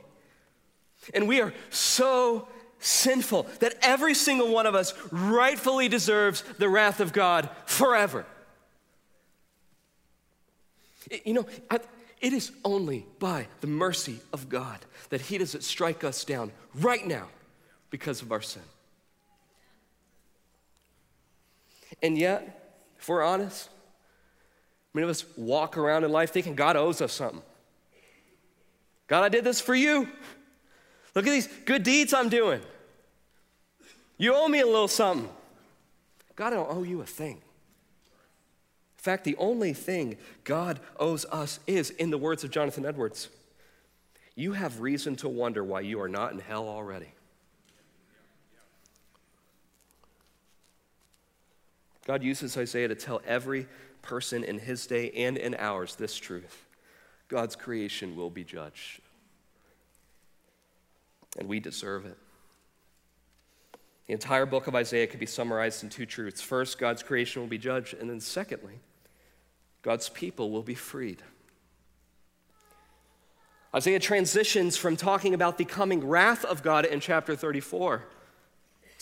And 1.12 1.28
we 1.28 1.40
are 1.40 1.52
so 1.70 2.48
sinful 2.78 3.46
that 3.60 3.74
every 3.82 4.14
single 4.14 4.52
one 4.52 4.66
of 4.66 4.74
us 4.74 4.94
rightfully 5.10 5.88
deserves 5.88 6.42
the 6.58 6.68
wrath 6.68 7.00
of 7.00 7.12
God 7.12 7.48
forever. 7.66 8.24
You 11.24 11.34
know, 11.34 11.46
it 12.20 12.32
is 12.32 12.52
only 12.64 13.06
by 13.18 13.48
the 13.60 13.66
mercy 13.66 14.20
of 14.32 14.48
God 14.48 14.78
that 15.10 15.20
He 15.20 15.38
doesn't 15.38 15.62
strike 15.62 16.04
us 16.04 16.24
down 16.24 16.52
right 16.74 17.06
now 17.06 17.28
because 17.90 18.22
of 18.22 18.32
our 18.32 18.40
sin. 18.40 18.62
And 22.02 22.16
yet, 22.16 22.61
if 23.02 23.08
we're 23.08 23.24
honest, 23.24 23.68
many 24.94 25.02
of 25.02 25.10
us 25.10 25.24
walk 25.36 25.76
around 25.76 26.04
in 26.04 26.12
life 26.12 26.30
thinking 26.30 26.54
God 26.54 26.76
owes 26.76 27.00
us 27.00 27.12
something. 27.12 27.42
God, 29.08 29.24
I 29.24 29.28
did 29.28 29.42
this 29.42 29.60
for 29.60 29.74
you. 29.74 30.08
Look 31.16 31.26
at 31.26 31.30
these 31.30 31.48
good 31.64 31.82
deeds 31.82 32.14
I'm 32.14 32.28
doing. 32.28 32.60
You 34.18 34.36
owe 34.36 34.46
me 34.46 34.60
a 34.60 34.66
little 34.66 34.86
something. 34.86 35.28
God, 36.36 36.52
I 36.52 36.56
don't 36.56 36.70
owe 36.70 36.84
you 36.84 37.00
a 37.00 37.04
thing. 37.04 37.38
In 37.38 39.02
fact, 39.02 39.24
the 39.24 39.36
only 39.36 39.72
thing 39.72 40.16
God 40.44 40.78
owes 40.96 41.24
us 41.24 41.58
is, 41.66 41.90
in 41.90 42.10
the 42.10 42.18
words 42.18 42.44
of 42.44 42.52
Jonathan 42.52 42.86
Edwards, 42.86 43.28
you 44.36 44.52
have 44.52 44.80
reason 44.80 45.16
to 45.16 45.28
wonder 45.28 45.64
why 45.64 45.80
you 45.80 46.00
are 46.00 46.08
not 46.08 46.32
in 46.32 46.38
hell 46.38 46.68
already. 46.68 47.08
God 52.06 52.22
uses 52.22 52.56
Isaiah 52.56 52.88
to 52.88 52.94
tell 52.94 53.20
every 53.26 53.66
person 54.02 54.42
in 54.42 54.58
his 54.58 54.86
day 54.86 55.10
and 55.12 55.36
in 55.36 55.54
ours 55.54 55.94
this 55.94 56.16
truth 56.16 56.66
God's 57.28 57.56
creation 57.56 58.16
will 58.16 58.30
be 58.30 58.44
judged. 58.44 59.00
And 61.38 61.48
we 61.48 61.60
deserve 61.60 62.04
it. 62.04 62.18
The 64.06 64.12
entire 64.12 64.44
book 64.44 64.66
of 64.66 64.74
Isaiah 64.74 65.06
could 65.06 65.20
be 65.20 65.26
summarized 65.26 65.82
in 65.82 65.88
two 65.88 66.04
truths. 66.04 66.42
First, 66.42 66.78
God's 66.78 67.02
creation 67.02 67.40
will 67.40 67.48
be 67.48 67.56
judged, 67.56 67.94
and 67.94 68.10
then 68.10 68.20
secondly, 68.20 68.80
God's 69.80 70.10
people 70.10 70.50
will 70.50 70.62
be 70.62 70.74
freed. 70.74 71.22
Isaiah 73.74 74.00
transitions 74.00 74.76
from 74.76 74.96
talking 74.96 75.32
about 75.32 75.56
the 75.56 75.64
coming 75.64 76.06
wrath 76.06 76.44
of 76.44 76.62
God 76.62 76.84
in 76.84 77.00
chapter 77.00 77.34
34 77.34 78.02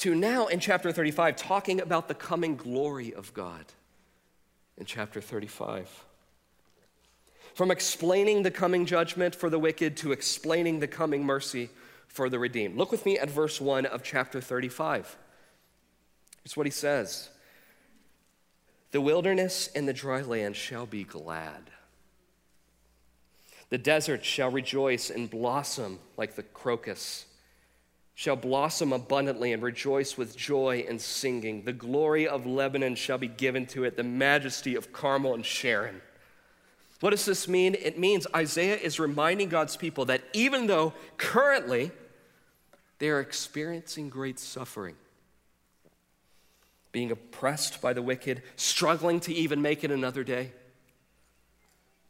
to 0.00 0.14
now 0.14 0.46
in 0.46 0.60
chapter 0.60 0.90
35, 0.90 1.36
talking 1.36 1.78
about 1.78 2.08
the 2.08 2.14
coming 2.14 2.56
glory 2.56 3.12
of 3.12 3.34
God 3.34 3.66
in 4.78 4.86
chapter 4.86 5.20
35. 5.20 6.06
From 7.54 7.70
explaining 7.70 8.42
the 8.42 8.50
coming 8.50 8.86
judgment 8.86 9.34
for 9.34 9.50
the 9.50 9.58
wicked 9.58 9.98
to 9.98 10.12
explaining 10.12 10.80
the 10.80 10.88
coming 10.88 11.22
mercy 11.22 11.68
for 12.08 12.30
the 12.30 12.38
redeemed. 12.38 12.78
Look 12.78 12.90
with 12.90 13.04
me 13.04 13.18
at 13.18 13.28
verse 13.28 13.60
1 13.60 13.84
of 13.84 14.02
chapter 14.02 14.40
35. 14.40 15.18
It's 16.46 16.56
what 16.56 16.66
he 16.66 16.72
says 16.72 17.28
The 18.92 19.02
wilderness 19.02 19.68
and 19.74 19.86
the 19.86 19.92
dry 19.92 20.22
land 20.22 20.56
shall 20.56 20.86
be 20.86 21.04
glad. 21.04 21.70
The 23.68 23.78
desert 23.78 24.24
shall 24.24 24.50
rejoice 24.50 25.10
and 25.10 25.28
blossom 25.28 25.98
like 26.16 26.36
the 26.36 26.42
crocus, 26.42 27.26
shall 28.20 28.36
blossom 28.36 28.92
abundantly 28.92 29.54
and 29.54 29.62
rejoice 29.62 30.18
with 30.18 30.36
joy 30.36 30.84
and 30.86 31.00
singing. 31.00 31.62
The 31.64 31.72
glory 31.72 32.28
of 32.28 32.44
Lebanon 32.44 32.94
shall 32.94 33.16
be 33.16 33.28
given 33.28 33.64
to 33.68 33.84
it, 33.84 33.96
the 33.96 34.02
majesty 34.02 34.74
of 34.74 34.92
Carmel 34.92 35.32
and 35.32 35.42
Sharon. 35.42 36.02
What 37.00 37.12
does 37.12 37.24
this 37.24 37.48
mean? 37.48 37.74
It 37.74 37.98
means 37.98 38.26
Isaiah 38.36 38.76
is 38.76 39.00
reminding 39.00 39.48
God's 39.48 39.74
people 39.74 40.04
that 40.04 40.20
even 40.34 40.66
though 40.66 40.92
currently 41.16 41.92
they 42.98 43.08
are 43.08 43.20
experiencing 43.20 44.10
great 44.10 44.38
suffering, 44.38 44.96
being 46.92 47.10
oppressed 47.10 47.80
by 47.80 47.94
the 47.94 48.02
wicked, 48.02 48.42
struggling 48.54 49.20
to 49.20 49.32
even 49.32 49.62
make 49.62 49.82
it 49.82 49.90
another 49.90 50.24
day, 50.24 50.52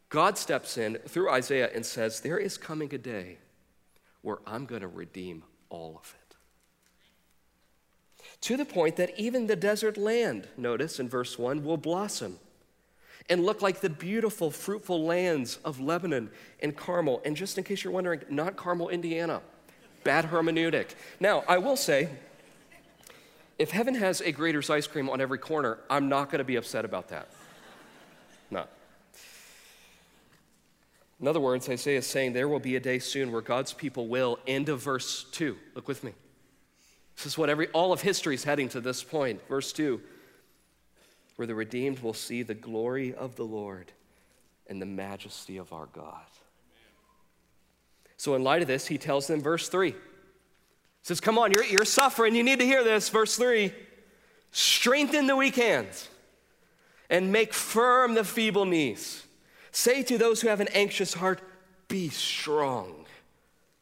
God 0.09 0.37
steps 0.37 0.77
in 0.77 0.97
through 1.07 1.31
Isaiah 1.31 1.71
and 1.73 1.87
says, 1.87 2.19
There 2.19 2.39
is 2.39 2.59
coming 2.59 2.93
a 2.93 2.99
day 2.99 3.39
where 4.23 4.39
I'm 4.45 4.67
going 4.67 4.83
to 4.83 4.89
redeem 4.89 5.45
all 5.71 6.01
of 6.03 6.15
it. 6.15 6.37
To 8.43 8.57
the 8.57 8.65
point 8.65 8.97
that 8.97 9.19
even 9.19 9.47
the 9.47 9.57
desert 9.57 9.97
land, 9.97 10.49
notice 10.57 11.01
in 11.01 11.09
verse 11.09 11.39
1, 11.39 11.65
will 11.65 11.77
blossom 11.77 12.39
and 13.29 13.45
look 13.45 13.63
like 13.63 13.81
the 13.81 13.91
beautiful, 13.91 14.51
fruitful 14.51 15.05
lands 15.05 15.59
of 15.65 15.79
Lebanon 15.79 16.31
and 16.61 16.77
Carmel. 16.77 17.21
And 17.25 17.37
just 17.37 17.59
in 17.59 17.65
case 17.65 17.85
you're 17.85 17.93
wondering, 17.93 18.23
not 18.29 18.57
Carmel, 18.57 18.89
Indiana. 18.89 19.41
Bad 20.05 20.27
hermeneutic. 20.27 20.95
Now, 21.21 21.45
I 21.47 21.59
will 21.59 21.77
say, 21.77 22.09
if 23.59 23.71
heaven 23.71 23.95
has 23.95 24.23
a 24.23 24.33
Graeter's 24.33 24.71
ice 24.71 24.87
cream 24.87 25.11
on 25.11 25.21
every 25.21 25.39
corner, 25.39 25.79
I'm 25.91 26.09
not 26.09 26.31
going 26.31 26.39
to 26.39 26.45
be 26.45 26.57
upset 26.57 26.85
about 26.85 27.09
that. 27.09 27.29
No. 28.51 28.65
In 31.21 31.29
other 31.29 31.41
words, 31.41 31.69
Isaiah 31.69 31.99
is 31.99 32.07
saying 32.07 32.33
there 32.33 32.49
will 32.49 32.61
be 32.61 32.77
a 32.77 32.81
day 32.81 32.99
soon 32.99 33.31
where 33.31 33.43
God's 33.43 33.73
people 33.73 34.09
will, 34.09 34.39
end 34.47 34.69
of 34.69 34.81
verse 34.81 35.25
2. 35.33 35.57
Look 35.75 35.87
with 35.87 36.03
me. 36.03 36.13
This 37.17 37.27
is 37.27 37.37
what 37.37 37.51
every, 37.51 37.69
all 37.69 37.93
of 37.93 38.01
history 38.01 38.35
is 38.35 38.45
heading 38.45 38.71
to 38.71 38.81
this 38.81 39.03
point. 39.03 39.47
Verse 39.49 39.73
2 39.73 40.01
where 41.41 41.47
the 41.47 41.55
redeemed 41.55 42.01
will 42.01 42.13
see 42.13 42.43
the 42.43 42.53
glory 42.53 43.15
of 43.15 43.35
the 43.37 43.45
Lord 43.47 43.93
and 44.67 44.79
the 44.79 44.85
majesty 44.85 45.57
of 45.57 45.73
our 45.73 45.87
God. 45.87 46.27
So, 48.19 48.35
in 48.35 48.45
light 48.45 48.61
of 48.61 48.69
this, 48.69 48.87
he 48.87 48.99
tells 48.99 49.27
them, 49.27 49.41
verse 49.41 49.71
3 49.71 49.95
says, 51.01 51.19
Come 51.19 51.39
on, 51.39 51.51
you're, 51.51 51.65
you're 51.65 51.87
suffering. 51.87 52.35
You 52.35 52.43
need 52.43 52.59
to 52.59 52.67
hear 52.67 52.85
this. 52.85 53.09
Verse 53.09 53.37
3 53.37 53.73
Strengthen 54.53 55.27
the 55.27 55.35
weak 55.35 55.57
hands 55.57 56.11
and 57.09 57.33
make 57.33 57.55
firm 57.55 58.13
the 58.13 58.25
feeble 58.25 58.67
knees. 58.67 59.25
Say 59.73 60.03
to 60.05 60.19
those 60.19 60.41
who 60.41 60.49
have 60.49 60.61
an 60.61 60.69
anxious 60.69 61.15
heart, 61.15 61.41
Be 61.89 62.09
strong. 62.09 63.07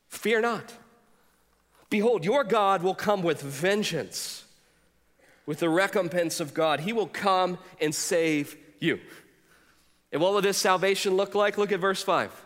Fear 0.08 0.42
not. 0.42 0.74
Behold, 1.90 2.24
your 2.24 2.44
God 2.44 2.82
will 2.82 2.94
come 2.94 3.22
with 3.22 3.40
vengeance, 3.40 4.44
with 5.46 5.60
the 5.60 5.70
recompense 5.70 6.40
of 6.40 6.52
God. 6.52 6.80
He 6.80 6.92
will 6.92 7.06
come 7.06 7.58
and 7.80 7.94
save 7.94 8.56
you. 8.78 9.00
And 10.12 10.20
what 10.20 10.32
will 10.32 10.42
this 10.42 10.58
salvation 10.58 11.16
look 11.16 11.34
like? 11.34 11.56
Look 11.56 11.72
at 11.72 11.80
verse 11.80 12.02
5. 12.02 12.44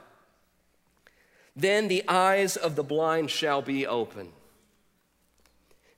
Then 1.55 1.89
the 1.89 2.05
eyes 2.09 2.57
of 2.57 2.77
the 2.77 2.83
blind 2.83 3.31
shall 3.31 3.63
be 3.63 3.87
open, 3.87 4.29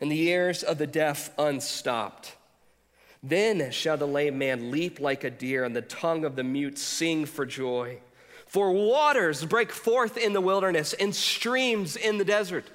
and 0.01 0.11
the 0.11 0.23
ears 0.23 0.63
of 0.63 0.79
the 0.79 0.87
deaf 0.87 1.31
unstopped. 1.39 2.37
Then 3.27 3.71
shall 3.71 3.97
the 3.97 4.07
lame 4.07 4.37
man 4.37 4.71
leap 4.71 5.01
like 5.01 5.25
a 5.25 5.31
deer, 5.31 5.65
and 5.65 5.75
the 5.75 5.81
tongue 5.81 6.27
of 6.27 6.37
the 6.37 6.45
mute 6.45 6.77
sing 6.77 7.25
for 7.25 7.47
joy. 7.47 7.97
For 8.47 8.71
waters 8.71 9.43
break 9.47 9.73
forth 9.73 10.19
in 10.19 10.35
the 10.35 10.43
wilderness, 10.43 10.93
and 10.93 11.15
streams 11.15 11.97
in 11.97 12.19
the 12.19 12.25
desert. 12.27 12.67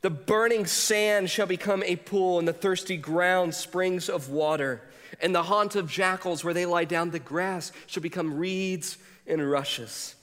The 0.00 0.08
burning 0.08 0.64
sand 0.64 1.28
shall 1.28 1.46
become 1.46 1.82
a 1.82 1.96
pool, 1.96 2.38
and 2.38 2.48
the 2.48 2.54
thirsty 2.54 2.96
ground 2.96 3.54
springs 3.54 4.08
of 4.08 4.30
water. 4.30 4.80
And 5.20 5.34
the 5.34 5.42
haunt 5.42 5.76
of 5.76 5.90
jackals, 5.90 6.42
where 6.42 6.54
they 6.54 6.64
lie 6.64 6.86
down, 6.86 7.10
the 7.10 7.18
grass 7.18 7.72
shall 7.86 8.02
become 8.02 8.38
reeds 8.38 8.96
and 9.26 9.50
rushes. 9.50 10.14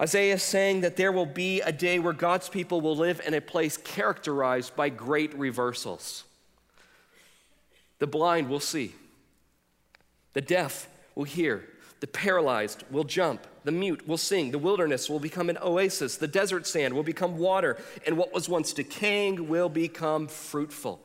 Isaiah 0.00 0.34
is 0.34 0.42
saying 0.44 0.82
that 0.82 0.96
there 0.96 1.12
will 1.12 1.26
be 1.26 1.60
a 1.62 1.72
day 1.72 1.98
where 1.98 2.12
God's 2.12 2.48
people 2.48 2.80
will 2.80 2.96
live 2.96 3.20
in 3.26 3.34
a 3.34 3.40
place 3.40 3.76
characterized 3.76 4.76
by 4.76 4.88
great 4.88 5.36
reversals. 5.36 6.22
The 8.04 8.08
blind 8.08 8.50
will 8.50 8.60
see, 8.60 8.94
the 10.34 10.42
deaf 10.42 10.88
will 11.14 11.24
hear, 11.24 11.64
the 12.00 12.06
paralyzed 12.06 12.84
will 12.90 13.04
jump, 13.04 13.46
the 13.64 13.72
mute 13.72 14.06
will 14.06 14.18
sing, 14.18 14.50
the 14.50 14.58
wilderness 14.58 15.08
will 15.08 15.20
become 15.20 15.48
an 15.48 15.56
oasis, 15.62 16.18
the 16.18 16.28
desert 16.28 16.66
sand 16.66 16.92
will 16.92 17.02
become 17.02 17.38
water, 17.38 17.78
and 18.06 18.18
what 18.18 18.30
was 18.30 18.46
once 18.46 18.74
decaying 18.74 19.48
will 19.48 19.70
become 19.70 20.28
fruitful. 20.28 21.00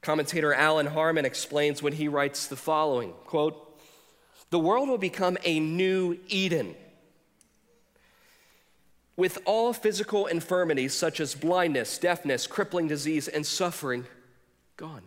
Commentator 0.00 0.54
Allan 0.54 0.86
Harman 0.86 1.24
explains 1.24 1.82
when 1.82 1.94
he 1.94 2.06
writes 2.06 2.46
the 2.46 2.54
following 2.54 3.14
quote, 3.24 3.76
the 4.50 4.60
world 4.60 4.88
will 4.88 4.96
become 4.96 5.36
a 5.42 5.58
new 5.58 6.20
Eden. 6.28 6.76
With 9.16 9.38
all 9.44 9.72
physical 9.72 10.26
infirmities 10.26 10.94
such 10.94 11.18
as 11.18 11.34
blindness, 11.34 11.98
deafness, 11.98 12.46
crippling 12.46 12.86
disease, 12.86 13.26
and 13.26 13.44
suffering 13.44 14.06
gone. 14.76 15.02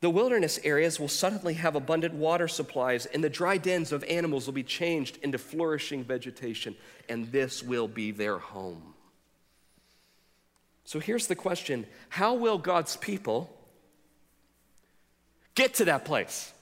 The 0.00 0.10
wilderness 0.10 0.60
areas 0.62 1.00
will 1.00 1.08
suddenly 1.08 1.54
have 1.54 1.74
abundant 1.74 2.14
water 2.14 2.46
supplies, 2.46 3.06
and 3.06 3.22
the 3.22 3.30
dry 3.30 3.56
dens 3.56 3.90
of 3.90 4.04
animals 4.04 4.46
will 4.46 4.52
be 4.52 4.62
changed 4.62 5.18
into 5.22 5.38
flourishing 5.38 6.04
vegetation, 6.04 6.76
and 7.08 7.32
this 7.32 7.62
will 7.62 7.88
be 7.88 8.12
their 8.12 8.38
home. 8.38 8.94
So 10.84 11.00
here's 11.00 11.26
the 11.26 11.34
question 11.34 11.86
How 12.08 12.34
will 12.34 12.58
God's 12.58 12.96
people 12.96 13.54
get 15.54 15.74
to 15.74 15.86
that 15.86 16.04
place? 16.04 16.52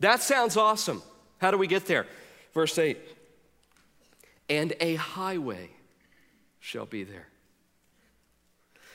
That 0.00 0.20
sounds 0.20 0.56
awesome. 0.56 1.02
How 1.38 1.50
do 1.50 1.58
we 1.58 1.66
get 1.66 1.86
there? 1.86 2.06
Verse 2.52 2.76
8 2.76 2.98
And 4.48 4.72
a 4.80 4.96
highway 4.96 5.70
shall 6.58 6.86
be 6.86 7.04
there, 7.04 7.28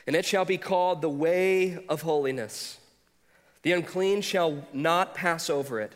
and 0.07 0.15
it 0.15 0.25
shall 0.25 0.45
be 0.45 0.57
called 0.57 1.01
the 1.01 1.09
way 1.09 1.83
of 1.89 2.03
holiness. 2.03 2.77
The 3.63 3.71
unclean 3.71 4.21
shall 4.21 4.63
not 4.73 5.15
pass 5.15 5.49
over 5.49 5.79
it. 5.79 5.93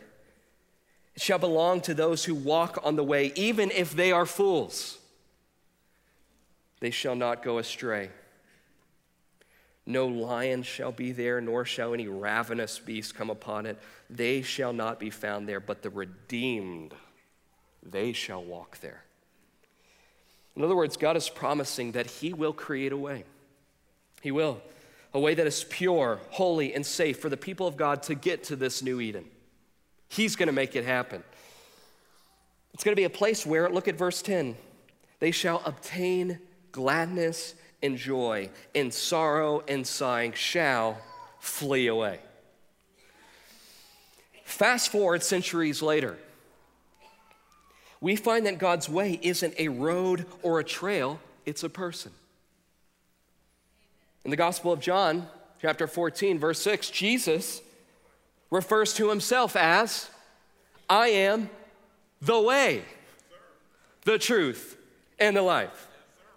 It 1.14 1.22
shall 1.22 1.38
belong 1.38 1.80
to 1.82 1.94
those 1.94 2.24
who 2.24 2.34
walk 2.34 2.80
on 2.82 2.96
the 2.96 3.04
way, 3.04 3.32
even 3.36 3.70
if 3.70 3.94
they 3.94 4.10
are 4.10 4.26
fools. 4.26 4.98
They 6.80 6.90
shall 6.90 7.14
not 7.14 7.42
go 7.42 7.58
astray. 7.58 8.10
No 9.86 10.06
lion 10.06 10.62
shall 10.62 10.92
be 10.92 11.12
there, 11.12 11.40
nor 11.40 11.64
shall 11.64 11.94
any 11.94 12.08
ravenous 12.08 12.78
beast 12.78 13.14
come 13.14 13.30
upon 13.30 13.66
it. 13.66 13.78
They 14.08 14.42
shall 14.42 14.72
not 14.72 14.98
be 14.98 15.10
found 15.10 15.48
there, 15.48 15.60
but 15.60 15.82
the 15.82 15.90
redeemed, 15.90 16.94
they 17.82 18.12
shall 18.12 18.42
walk 18.42 18.78
there. 18.80 19.04
In 20.56 20.62
other 20.62 20.76
words, 20.76 20.96
God 20.96 21.16
is 21.16 21.28
promising 21.28 21.92
that 21.92 22.06
He 22.06 22.32
will 22.32 22.52
create 22.52 22.92
a 22.92 22.96
way. 22.96 23.24
He 24.20 24.30
will. 24.30 24.60
A 25.12 25.20
way 25.20 25.34
that 25.34 25.46
is 25.46 25.64
pure, 25.64 26.20
holy, 26.30 26.72
and 26.74 26.86
safe 26.86 27.18
for 27.18 27.28
the 27.28 27.36
people 27.36 27.66
of 27.66 27.76
God 27.76 28.02
to 28.04 28.14
get 28.14 28.44
to 28.44 28.56
this 28.56 28.82
new 28.82 29.00
Eden. 29.00 29.24
He's 30.08 30.36
going 30.36 30.46
to 30.46 30.52
make 30.52 30.76
it 30.76 30.84
happen. 30.84 31.22
It's 32.74 32.84
going 32.84 32.92
to 32.92 33.00
be 33.00 33.04
a 33.04 33.10
place 33.10 33.44
where, 33.44 33.68
look 33.68 33.88
at 33.88 33.96
verse 33.96 34.22
10, 34.22 34.56
they 35.18 35.30
shall 35.30 35.62
obtain 35.64 36.38
gladness 36.72 37.54
and 37.82 37.96
joy, 37.96 38.50
and 38.74 38.92
sorrow 38.92 39.62
and 39.66 39.86
sighing 39.86 40.32
shall 40.32 40.98
flee 41.40 41.86
away. 41.86 42.20
Fast 44.44 44.90
forward 44.90 45.22
centuries 45.22 45.80
later, 45.80 46.18
we 48.00 48.16
find 48.16 48.46
that 48.46 48.58
God's 48.58 48.88
way 48.88 49.18
isn't 49.22 49.54
a 49.58 49.68
road 49.68 50.26
or 50.42 50.60
a 50.60 50.64
trail, 50.64 51.20
it's 51.46 51.62
a 51.62 51.68
person. 51.68 52.12
In 54.24 54.30
the 54.30 54.36
Gospel 54.36 54.72
of 54.72 54.80
John, 54.80 55.26
chapter 55.62 55.86
14, 55.86 56.38
verse 56.38 56.60
6, 56.60 56.90
Jesus 56.90 57.62
refers 58.50 58.92
to 58.94 59.08
himself 59.08 59.56
as 59.56 60.10
I 60.88 61.08
am 61.08 61.48
the 62.20 62.40
way, 62.40 62.82
the 64.04 64.18
truth, 64.18 64.76
and 65.18 65.36
the 65.36 65.42
life. 65.42 65.88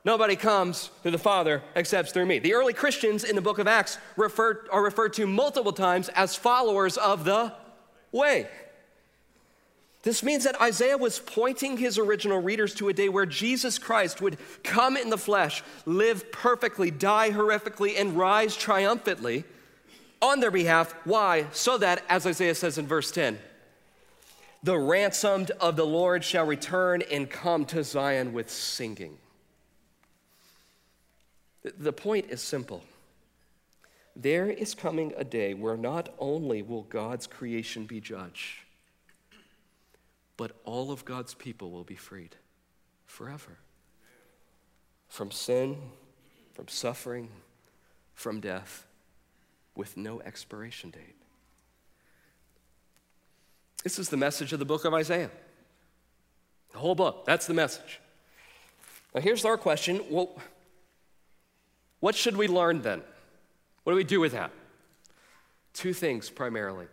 Nobody 0.05 0.35
comes 0.35 0.89
to 1.03 1.11
the 1.11 1.17
Father 1.17 1.61
except 1.75 2.11
through 2.11 2.25
me. 2.25 2.39
The 2.39 2.53
early 2.53 2.73
Christians 2.73 3.23
in 3.23 3.35
the 3.35 3.41
book 3.41 3.59
of 3.59 3.67
Acts 3.67 3.97
refer, 4.17 4.65
are 4.71 4.83
referred 4.83 5.13
to 5.13 5.27
multiple 5.27 5.71
times 5.73 6.09
as 6.09 6.35
followers 6.35 6.97
of 6.97 7.23
the 7.23 7.53
way. 8.11 8.47
This 10.03 10.21
means 10.21 10.43
that 10.43 10.61
Isaiah 10.61 10.97
was 10.97 11.19
pointing 11.19 11.77
his 11.77 11.97
original 11.97 12.41
readers 12.41 12.75
to 12.75 12.89
a 12.89 12.93
day 12.93 13.07
where 13.07 13.25
Jesus 13.25 13.79
Christ 13.79 14.21
would 14.21 14.37
come 14.61 14.97
in 14.97 15.09
the 15.09 15.17
flesh, 15.17 15.63
live 15.85 16.29
perfectly, 16.31 16.91
die 16.91 17.31
horrifically, 17.31 17.99
and 17.99 18.17
rise 18.17 18.57
triumphantly 18.57 19.45
on 20.21 20.41
their 20.41 20.51
behalf. 20.51 20.93
Why? 21.05 21.45
So 21.53 21.77
that, 21.77 22.03
as 22.09 22.27
Isaiah 22.27 22.55
says 22.55 22.77
in 22.77 22.85
verse 22.85 23.11
10, 23.11 23.39
the 24.61 24.77
ransomed 24.77 25.51
of 25.51 25.77
the 25.77 25.85
Lord 25.85 26.23
shall 26.23 26.45
return 26.45 27.01
and 27.09 27.29
come 27.29 27.65
to 27.67 27.81
Zion 27.83 28.33
with 28.33 28.49
singing. 28.49 29.17
The 31.77 31.93
point 31.93 32.25
is 32.29 32.41
simple. 32.41 32.83
There 34.17 34.49
is 34.49 34.75
coming 34.75 35.13
a 35.15 35.23
day 35.23 35.53
where 35.53 35.77
not 35.77 36.13
only 36.19 36.61
will 36.61 36.83
God's 36.83 37.25
creation 37.25 37.85
be 37.85 38.01
judged, 38.01 38.62
but 40.43 40.51
all 40.65 40.91
of 40.91 41.05
God's 41.05 41.33
people 41.33 41.71
will 41.71 41.85
be 41.85 41.95
freed 41.95 42.35
forever 43.05 43.59
from 45.07 45.31
sin, 45.31 45.77
from 46.51 46.67
suffering, 46.67 47.29
from 48.13 48.41
death, 48.41 48.85
with 49.73 49.95
no 49.95 50.19
expiration 50.19 50.89
date. 50.89 51.15
This 53.85 53.97
is 53.97 54.09
the 54.09 54.17
message 54.17 54.51
of 54.51 54.59
the 54.59 54.65
book 54.65 54.83
of 54.83 54.93
Isaiah. 54.93 55.31
The 56.73 56.77
whole 56.77 56.93
book, 56.93 57.23
that's 57.25 57.47
the 57.47 57.53
message. 57.53 58.01
Now, 59.15 59.21
here's 59.21 59.45
our 59.45 59.55
question 59.55 60.01
well, 60.09 60.29
what 62.01 62.15
should 62.15 62.35
we 62.35 62.49
learn 62.49 62.81
then? 62.81 63.01
What 63.85 63.93
do 63.93 63.95
we 63.95 64.03
do 64.03 64.19
with 64.19 64.33
that? 64.33 64.51
Two 65.73 65.93
things 65.93 66.29
primarily. 66.29 66.87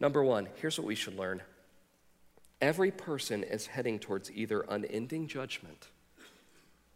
Number 0.00 0.24
one, 0.24 0.48
here's 0.62 0.78
what 0.78 0.86
we 0.86 0.94
should 0.94 1.18
learn 1.18 1.42
every 2.60 2.90
person 2.90 3.42
is 3.42 3.66
heading 3.66 3.98
towards 3.98 4.30
either 4.30 4.64
unending 4.68 5.28
judgment 5.28 5.88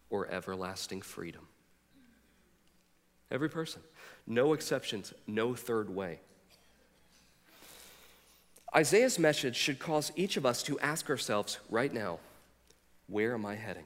or 0.09 0.27
everlasting 0.29 1.03
freedom. 1.03 1.47
Every 3.31 3.49
person. 3.49 3.83
No 4.27 4.53
exceptions, 4.53 5.15
no 5.27 5.55
third 5.55 5.89
way. 5.89 6.21
Isaiah's 8.75 9.19
message 9.19 9.57
should 9.57 9.79
cause 9.79 10.13
each 10.17 10.37
of 10.37 10.47
us 10.47 10.63
to 10.65 10.79
ask 10.81 11.11
ourselves 11.11 11.59
right 11.69 11.93
now 11.93 12.19
where 13.09 13.35
am 13.35 13.45
I 13.45 13.57
heading? 13.57 13.85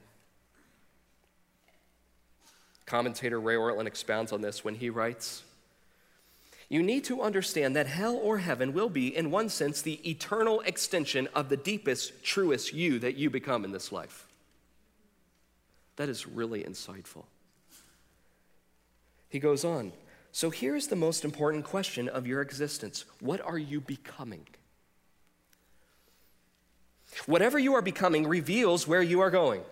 Commentator 2.85 3.41
Ray 3.41 3.55
Ortlund 3.55 3.87
expounds 3.87 4.33
on 4.33 4.43
this 4.43 4.63
when 4.63 4.75
he 4.75 4.91
writes 4.91 5.43
You 6.68 6.83
need 6.83 7.05
to 7.05 7.22
understand 7.22 7.77
that 7.77 7.87
hell 7.87 8.16
or 8.16 8.38
heaven 8.38 8.72
will 8.72 8.88
be, 8.88 9.14
in 9.14 9.31
one 9.31 9.48
sense, 9.48 9.83
the 9.83 10.09
eternal 10.09 10.61
extension 10.61 11.29
of 11.35 11.48
the 11.48 11.57
deepest, 11.57 12.24
truest 12.24 12.72
you 12.72 12.98
that 13.00 13.16
you 13.16 13.31
become 13.31 13.64
in 13.64 13.72
this 13.72 13.92
life. 13.92 14.27
That 15.96 16.09
is 16.09 16.27
really 16.27 16.62
insightful. 16.62 17.24
He 19.29 19.38
goes 19.38 19.64
on 19.64 19.92
So 20.33 20.50
here's 20.50 20.88
the 20.88 20.96
most 20.96 21.24
important 21.24 21.64
question 21.64 22.09
of 22.09 22.27
your 22.27 22.40
existence 22.40 23.05
What 23.20 23.40
are 23.40 23.59
you 23.59 23.81
becoming? 23.81 24.46
Whatever 27.27 27.59
you 27.59 27.74
are 27.74 27.83
becoming 27.83 28.27
reveals 28.27 28.88
where 28.88 29.03
you 29.03 29.20
are 29.20 29.31
going. 29.31 29.62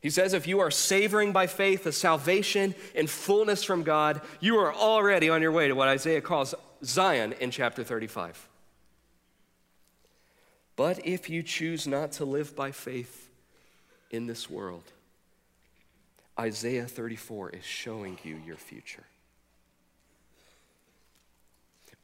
He 0.00 0.08
says, 0.10 0.32
if 0.32 0.46
you 0.46 0.60
are 0.60 0.70
savoring 0.70 1.32
by 1.32 1.46
faith 1.46 1.84
the 1.84 1.92
salvation 1.92 2.74
and 2.94 3.08
fullness 3.08 3.62
from 3.62 3.82
God, 3.82 4.22
you 4.40 4.56
are 4.56 4.72
already 4.72 5.28
on 5.28 5.42
your 5.42 5.52
way 5.52 5.68
to 5.68 5.74
what 5.74 5.88
Isaiah 5.88 6.22
calls 6.22 6.54
Zion 6.82 7.34
in 7.34 7.50
chapter 7.50 7.84
35. 7.84 8.48
But 10.74 11.06
if 11.06 11.28
you 11.28 11.42
choose 11.42 11.86
not 11.86 12.12
to 12.12 12.24
live 12.24 12.56
by 12.56 12.72
faith 12.72 13.28
in 14.10 14.26
this 14.26 14.48
world, 14.48 14.84
Isaiah 16.38 16.86
34 16.86 17.50
is 17.50 17.64
showing 17.64 18.18
you 18.24 18.40
your 18.46 18.56
future. 18.56 19.04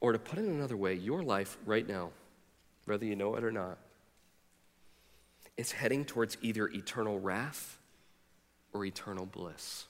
Or 0.00 0.12
to 0.12 0.18
put 0.18 0.38
it 0.38 0.44
another 0.44 0.76
way, 0.76 0.92
your 0.92 1.22
life 1.22 1.56
right 1.64 1.88
now, 1.88 2.10
whether 2.84 3.06
you 3.06 3.16
know 3.16 3.34
it 3.36 3.44
or 3.44 3.50
not, 3.50 3.78
is 5.56 5.72
heading 5.72 6.04
towards 6.04 6.36
either 6.42 6.68
eternal 6.68 7.18
wrath 7.18 7.78
or 8.76 8.84
eternal 8.84 9.26
bliss. 9.26 9.86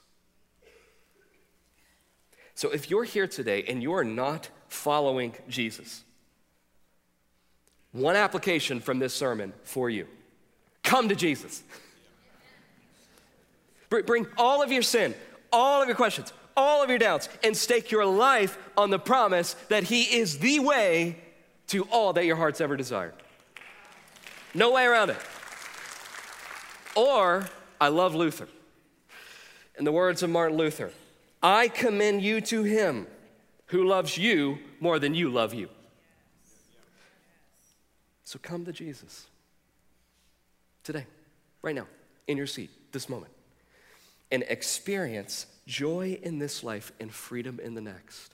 So 2.54 2.70
if 2.70 2.88
you're 2.88 3.04
here 3.04 3.26
today 3.26 3.64
and 3.68 3.82
you're 3.82 4.04
not 4.04 4.48
following 4.68 5.34
Jesus, 5.48 6.02
one 7.92 8.16
application 8.16 8.80
from 8.80 8.98
this 8.98 9.12
sermon 9.12 9.52
for 9.64 9.90
you 9.90 10.06
come 10.82 11.08
to 11.08 11.16
Jesus. 11.16 11.62
Bring 13.88 14.26
all 14.38 14.62
of 14.62 14.70
your 14.70 14.82
sin, 14.82 15.14
all 15.52 15.82
of 15.82 15.88
your 15.88 15.96
questions, 15.96 16.32
all 16.56 16.82
of 16.82 16.88
your 16.88 16.98
doubts, 16.98 17.28
and 17.42 17.56
stake 17.56 17.90
your 17.90 18.06
life 18.06 18.56
on 18.76 18.90
the 18.90 18.98
promise 18.98 19.54
that 19.68 19.84
He 19.84 20.02
is 20.02 20.38
the 20.38 20.60
way 20.60 21.16
to 21.68 21.84
all 21.84 22.12
that 22.12 22.24
your 22.24 22.36
heart's 22.36 22.60
ever 22.60 22.76
desired. 22.76 23.14
No 24.54 24.72
way 24.72 24.84
around 24.84 25.10
it. 25.10 25.18
Or, 26.94 27.46
I 27.80 27.88
love 27.88 28.14
Luther. 28.14 28.48
In 29.78 29.84
the 29.84 29.92
words 29.92 30.22
of 30.22 30.30
Martin 30.30 30.56
Luther, 30.56 30.92
I 31.42 31.68
commend 31.68 32.22
you 32.22 32.40
to 32.42 32.62
him 32.62 33.06
who 33.66 33.86
loves 33.86 34.16
you 34.16 34.58
more 34.80 34.98
than 34.98 35.14
you 35.14 35.28
love 35.28 35.52
you. 35.52 35.68
So 38.24 38.38
come 38.42 38.64
to 38.64 38.72
Jesus 38.72 39.26
today, 40.82 41.06
right 41.62 41.74
now, 41.74 41.86
in 42.26 42.36
your 42.36 42.46
seat, 42.46 42.70
this 42.92 43.08
moment, 43.08 43.32
and 44.30 44.44
experience 44.48 45.46
joy 45.66 46.18
in 46.22 46.38
this 46.38 46.64
life 46.64 46.92
and 46.98 47.12
freedom 47.12 47.60
in 47.62 47.74
the 47.74 47.80
next. 47.80 48.32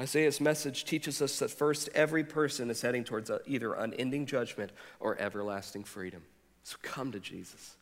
Isaiah's 0.00 0.40
message 0.40 0.84
teaches 0.84 1.22
us 1.22 1.38
that 1.38 1.50
first, 1.50 1.88
every 1.94 2.24
person 2.24 2.68
is 2.68 2.82
heading 2.82 3.04
towards 3.04 3.30
either 3.46 3.74
unending 3.74 4.26
judgment 4.26 4.72
or 4.98 5.16
everlasting 5.20 5.84
freedom. 5.84 6.22
So 6.64 6.76
come 6.82 7.12
to 7.12 7.20
Jesus. 7.20 7.76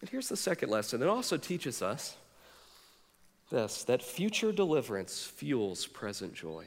And 0.00 0.08
here's 0.08 0.28
the 0.28 0.36
second 0.36 0.70
lesson 0.70 1.02
it 1.02 1.08
also 1.08 1.36
teaches 1.36 1.82
us 1.82 2.16
this 3.50 3.84
that 3.84 4.02
future 4.02 4.52
deliverance 4.52 5.24
fuels 5.24 5.86
present 5.86 6.34
joy. 6.34 6.66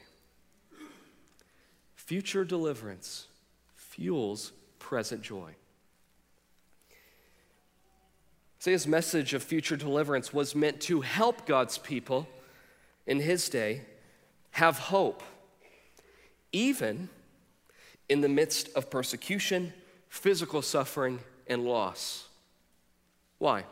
Future 1.96 2.44
deliverance 2.44 3.28
fuels 3.76 4.52
present 4.80 5.22
joy. 5.22 5.56
Isaiah's 8.62 8.88
message 8.88 9.34
of 9.34 9.44
future 9.44 9.76
deliverance 9.76 10.34
was 10.34 10.56
meant 10.56 10.80
to 10.82 11.02
help 11.02 11.46
God's 11.46 11.78
people 11.78 12.28
in 13.06 13.20
his 13.20 13.50
day 13.50 13.82
have 14.52 14.78
hope, 14.78 15.24
even 16.52 17.10
in 18.08 18.22
the 18.22 18.30
midst 18.30 18.70
of 18.76 18.90
persecution 18.90 19.74
physical 20.14 20.62
suffering, 20.62 21.20
and 21.48 21.66
loss. 21.66 22.28
Why? 23.44 23.66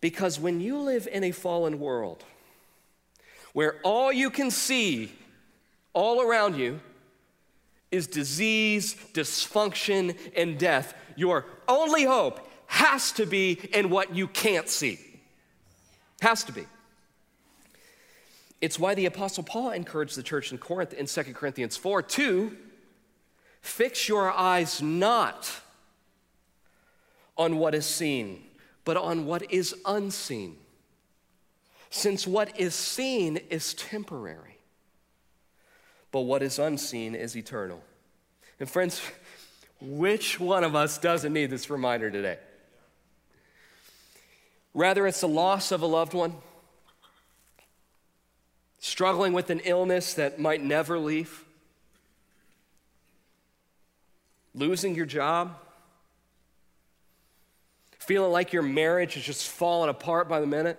Because 0.00 0.38
when 0.38 0.60
you 0.60 0.78
live 0.78 1.08
in 1.10 1.24
a 1.24 1.32
fallen 1.32 1.80
world 1.80 2.22
where 3.54 3.80
all 3.82 4.12
you 4.12 4.30
can 4.30 4.52
see 4.52 5.10
all 5.92 6.22
around 6.22 6.56
you 6.56 6.78
is 7.90 8.06
disease, 8.06 8.94
dysfunction, 9.12 10.16
and 10.36 10.60
death, 10.60 10.94
your 11.16 11.44
only 11.66 12.04
hope 12.04 12.48
has 12.66 13.10
to 13.12 13.26
be 13.26 13.58
in 13.72 13.90
what 13.90 14.14
you 14.14 14.28
can't 14.28 14.68
see. 14.68 15.00
Has 16.22 16.44
to 16.44 16.52
be. 16.52 16.66
It's 18.60 18.78
why 18.78 18.94
the 18.94 19.06
Apostle 19.06 19.42
Paul 19.42 19.72
encouraged 19.72 20.16
the 20.16 20.22
church 20.22 20.52
in 20.52 20.58
Corinth 20.58 20.92
in 20.92 21.06
2 21.06 21.34
Corinthians 21.34 21.76
4 21.76 22.00
to 22.02 22.56
Fix 23.60 24.08
your 24.08 24.30
eyes 24.30 24.80
not 24.80 25.50
on 27.36 27.58
what 27.58 27.74
is 27.74 27.86
seen, 27.86 28.44
but 28.84 28.96
on 28.96 29.26
what 29.26 29.50
is 29.52 29.74
unseen. 29.84 30.56
Since 31.90 32.26
what 32.26 32.58
is 32.58 32.74
seen 32.74 33.38
is 33.50 33.74
temporary, 33.74 34.58
but 36.12 36.22
what 36.22 36.42
is 36.42 36.58
unseen 36.58 37.14
is 37.14 37.36
eternal. 37.36 37.82
And, 38.58 38.68
friends, 38.68 39.00
which 39.80 40.40
one 40.40 40.64
of 40.64 40.74
us 40.74 40.98
doesn't 40.98 41.32
need 41.32 41.50
this 41.50 41.70
reminder 41.70 42.10
today? 42.10 42.38
Rather, 44.74 45.06
it's 45.06 45.20
the 45.20 45.28
loss 45.28 45.72
of 45.72 45.82
a 45.82 45.86
loved 45.86 46.14
one, 46.14 46.34
struggling 48.78 49.32
with 49.32 49.50
an 49.50 49.60
illness 49.60 50.14
that 50.14 50.38
might 50.38 50.62
never 50.62 50.98
leave 50.98 51.46
losing 54.56 54.94
your 54.94 55.06
job, 55.06 55.54
feeling 58.06 58.30
like 58.30 58.52
your 58.52 58.62
marriage 58.62 59.16
is 59.16 59.24
just 59.24 59.48
falling 59.48 59.90
apart 59.90 60.28
by 60.28 60.40
the 60.40 60.46
minute, 60.46 60.78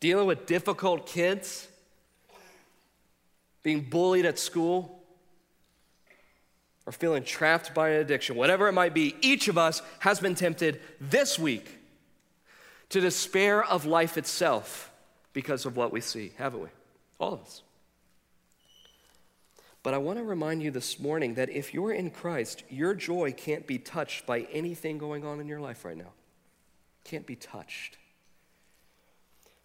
dealing 0.00 0.26
with 0.26 0.46
difficult 0.46 1.06
kids, 1.06 1.68
being 3.62 3.82
bullied 3.82 4.24
at 4.24 4.38
school, 4.38 5.02
or 6.86 6.92
feeling 6.92 7.22
trapped 7.22 7.74
by 7.74 7.90
an 7.90 8.00
addiction, 8.00 8.36
whatever 8.36 8.66
it 8.68 8.72
might 8.72 8.94
be, 8.94 9.14
each 9.20 9.48
of 9.48 9.58
us 9.58 9.82
has 10.00 10.20
been 10.20 10.34
tempted 10.34 10.80
this 11.00 11.38
week 11.38 11.78
to 12.90 13.00
despair 13.00 13.64
of 13.64 13.86
life 13.86 14.16
itself 14.18 14.90
because 15.32 15.66
of 15.66 15.76
what 15.76 15.92
we 15.92 16.00
see, 16.00 16.32
haven't 16.36 16.60
we? 16.60 16.68
All 17.18 17.34
of 17.34 17.42
us. 17.42 17.62
But 19.84 19.92
I 19.92 19.98
want 19.98 20.18
to 20.18 20.24
remind 20.24 20.62
you 20.62 20.70
this 20.70 20.98
morning 20.98 21.34
that 21.34 21.50
if 21.50 21.74
you're 21.74 21.92
in 21.92 22.10
Christ, 22.10 22.64
your 22.70 22.94
joy 22.94 23.34
can't 23.36 23.66
be 23.66 23.78
touched 23.78 24.24
by 24.24 24.40
anything 24.50 24.96
going 24.96 25.26
on 25.26 25.40
in 25.40 25.46
your 25.46 25.60
life 25.60 25.84
right 25.84 25.96
now. 25.96 26.12
Can't 27.04 27.26
be 27.26 27.36
touched. 27.36 27.98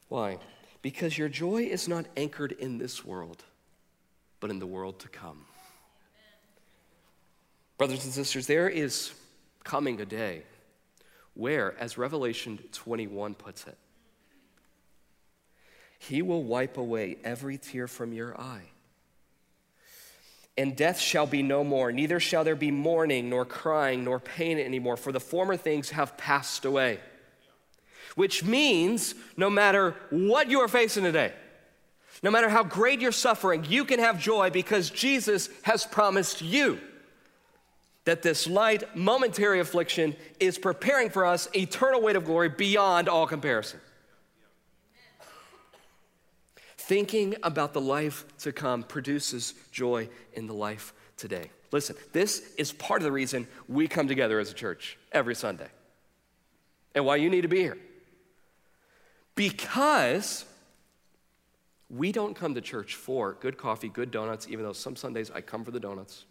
Why? 0.09 0.39
Because 0.81 1.17
your 1.17 1.29
joy 1.29 1.63
is 1.63 1.87
not 1.87 2.05
anchored 2.17 2.51
in 2.51 2.79
this 2.79 3.05
world, 3.05 3.45
but 4.41 4.49
in 4.49 4.59
the 4.59 4.67
world 4.67 4.99
to 4.99 5.07
come. 5.07 5.45
Brothers 7.77 8.03
and 8.03 8.13
sisters, 8.13 8.45
there 8.45 8.67
is 8.67 9.13
coming 9.63 10.01
a 10.01 10.05
day 10.05 10.43
where, 11.33 11.77
as 11.79 11.97
Revelation 11.97 12.59
21 12.73 13.35
puts 13.35 13.65
it, 13.67 13.77
He 15.97 16.21
will 16.21 16.43
wipe 16.43 16.75
away 16.75 17.19
every 17.23 17.57
tear 17.57 17.87
from 17.87 18.11
your 18.11 18.37
eye 18.37 18.71
and 20.59 20.75
death 20.75 20.99
shall 20.99 21.25
be 21.25 21.41
no 21.41 21.63
more, 21.63 21.89
neither 21.89 22.19
shall 22.19 22.43
there 22.43 22.53
be 22.53 22.69
mourning, 22.69 23.29
nor 23.29 23.45
crying, 23.45 24.03
nor 24.03 24.19
pain 24.19 24.59
anymore, 24.59 24.97
for 24.97 25.13
the 25.13 25.19
former 25.19 25.55
things 25.55 25.91
have 25.91 26.17
passed 26.17 26.65
away. 26.65 26.99
Which 28.15 28.43
means 28.43 29.15
no 29.37 29.49
matter 29.49 29.95
what 30.09 30.49
you 30.49 30.59
are 30.59 30.67
facing 30.67 31.05
today, 31.05 31.31
no 32.21 32.29
matter 32.29 32.49
how 32.49 32.65
great 32.65 32.99
your 32.99 33.13
suffering, 33.13 33.65
you 33.69 33.85
can 33.85 33.99
have 33.99 34.19
joy 34.19 34.49
because 34.49 34.89
Jesus 34.89 35.47
has 35.61 35.85
promised 35.85 36.41
you 36.41 36.77
that 38.03 38.21
this 38.21 38.45
light, 38.45 38.97
momentary 38.97 39.61
affliction 39.61 40.13
is 40.41 40.57
preparing 40.57 41.09
for 41.09 41.25
us 41.25 41.47
eternal 41.55 42.01
weight 42.01 42.17
of 42.17 42.25
glory 42.25 42.49
beyond 42.49 43.07
all 43.07 43.27
comparison. 43.27 43.79
Thinking 46.89 47.35
about 47.43 47.73
the 47.73 47.81
life 47.81 48.25
to 48.39 48.51
come 48.51 48.81
produces 48.81 49.53
joy 49.71 50.09
in 50.33 50.47
the 50.47 50.55
life 50.55 50.91
today. 51.17 51.51
Listen, 51.71 51.95
this 52.13 52.55
is 52.55 52.71
part 52.71 52.99
of 52.99 53.03
the 53.03 53.11
reason 53.11 53.47
we 53.67 53.87
come 53.87 54.07
together 54.07 54.39
as 54.39 54.49
a 54.49 54.55
church 54.55 54.97
every 55.11 55.35
Sunday 55.35 55.67
and 56.95 57.05
why 57.05 57.17
you 57.17 57.29
need 57.29 57.41
to 57.41 57.47
be 57.47 57.59
here. 57.59 57.77
Because 59.35 60.45
we 61.91 62.11
don't 62.11 62.35
come 62.35 62.55
to 62.55 62.61
church 62.61 62.95
for 62.95 63.37
good 63.39 63.55
coffee, 63.55 63.89
good 63.89 64.09
donuts, 64.09 64.47
even 64.49 64.65
though 64.65 64.73
some 64.73 64.95
Sundays 64.95 65.29
I 65.29 65.41
come 65.41 65.63
for 65.63 65.69
the 65.69 65.79
donuts 65.79 66.25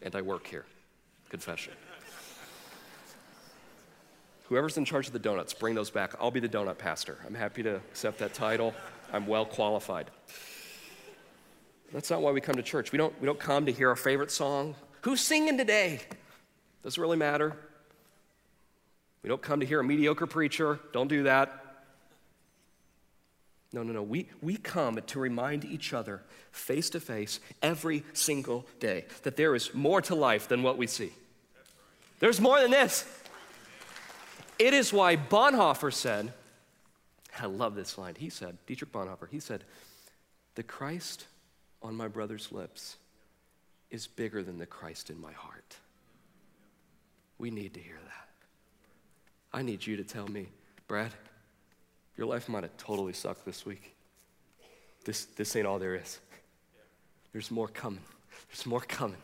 and 0.00 0.16
I 0.16 0.22
work 0.22 0.46
here. 0.46 0.64
Confession. 1.28 1.74
Whoever's 4.48 4.78
in 4.78 4.86
charge 4.86 5.06
of 5.06 5.12
the 5.12 5.18
donuts, 5.18 5.52
bring 5.52 5.74
those 5.74 5.90
back. 5.90 6.14
I'll 6.18 6.30
be 6.30 6.40
the 6.40 6.48
donut 6.48 6.78
pastor. 6.78 7.18
I'm 7.26 7.34
happy 7.34 7.62
to 7.62 7.74
accept 7.74 8.20
that 8.20 8.32
title. 8.32 8.72
I'm 9.14 9.28
well 9.28 9.46
qualified. 9.46 10.10
That's 11.92 12.10
not 12.10 12.20
why 12.20 12.32
we 12.32 12.40
come 12.40 12.56
to 12.56 12.64
church. 12.64 12.90
We 12.90 12.98
don't, 12.98 13.14
we 13.20 13.26
don't 13.26 13.38
come 13.38 13.66
to 13.66 13.72
hear 13.72 13.90
our 13.90 13.96
favorite 13.96 14.32
song. 14.32 14.74
Who's 15.02 15.20
singing 15.20 15.56
today? 15.56 16.00
Doesn't 16.82 17.00
really 17.00 17.16
matter. 17.16 17.56
We 19.22 19.28
don't 19.28 19.40
come 19.40 19.60
to 19.60 19.66
hear 19.66 19.78
a 19.78 19.84
mediocre 19.84 20.26
preacher. 20.26 20.80
Don't 20.92 21.06
do 21.06 21.22
that. 21.22 21.76
No, 23.72 23.84
no, 23.84 23.92
no. 23.92 24.02
We, 24.02 24.28
we 24.42 24.56
come 24.56 24.98
to 25.06 25.20
remind 25.20 25.64
each 25.64 25.92
other 25.92 26.20
face 26.50 26.90
to 26.90 26.98
face 26.98 27.38
every 27.62 28.02
single 28.14 28.66
day 28.80 29.04
that 29.22 29.36
there 29.36 29.54
is 29.54 29.72
more 29.72 30.02
to 30.02 30.16
life 30.16 30.48
than 30.48 30.64
what 30.64 30.76
we 30.76 30.88
see. 30.88 31.12
There's 32.18 32.40
more 32.40 32.60
than 32.60 32.72
this. 32.72 33.06
It 34.58 34.74
is 34.74 34.92
why 34.92 35.16
Bonhoeffer 35.16 35.92
said, 35.92 36.32
I 37.40 37.46
love 37.46 37.74
this 37.74 37.98
line. 37.98 38.14
He 38.16 38.30
said, 38.30 38.58
Dietrich 38.66 38.92
Bonhoeffer, 38.92 39.28
he 39.30 39.40
said, 39.40 39.64
The 40.54 40.62
Christ 40.62 41.26
on 41.82 41.94
my 41.94 42.08
brother's 42.08 42.52
lips 42.52 42.96
is 43.90 44.06
bigger 44.06 44.42
than 44.42 44.58
the 44.58 44.66
Christ 44.66 45.10
in 45.10 45.20
my 45.20 45.32
heart. 45.32 45.76
We 47.38 47.50
need 47.50 47.74
to 47.74 47.80
hear 47.80 47.98
that. 48.02 48.28
I 49.52 49.62
need 49.62 49.86
you 49.86 49.96
to 49.96 50.04
tell 50.04 50.26
me, 50.26 50.48
Brad, 50.88 51.12
your 52.16 52.26
life 52.26 52.48
might 52.48 52.62
have 52.62 52.76
totally 52.76 53.12
sucked 53.12 53.44
this 53.44 53.66
week. 53.66 53.94
This, 55.04 55.26
this 55.26 55.54
ain't 55.56 55.66
all 55.66 55.78
there 55.78 55.94
is. 55.94 56.18
There's 57.32 57.50
more 57.50 57.68
coming. 57.68 58.02
There's 58.48 58.66
more 58.66 58.80
coming. 58.80 59.20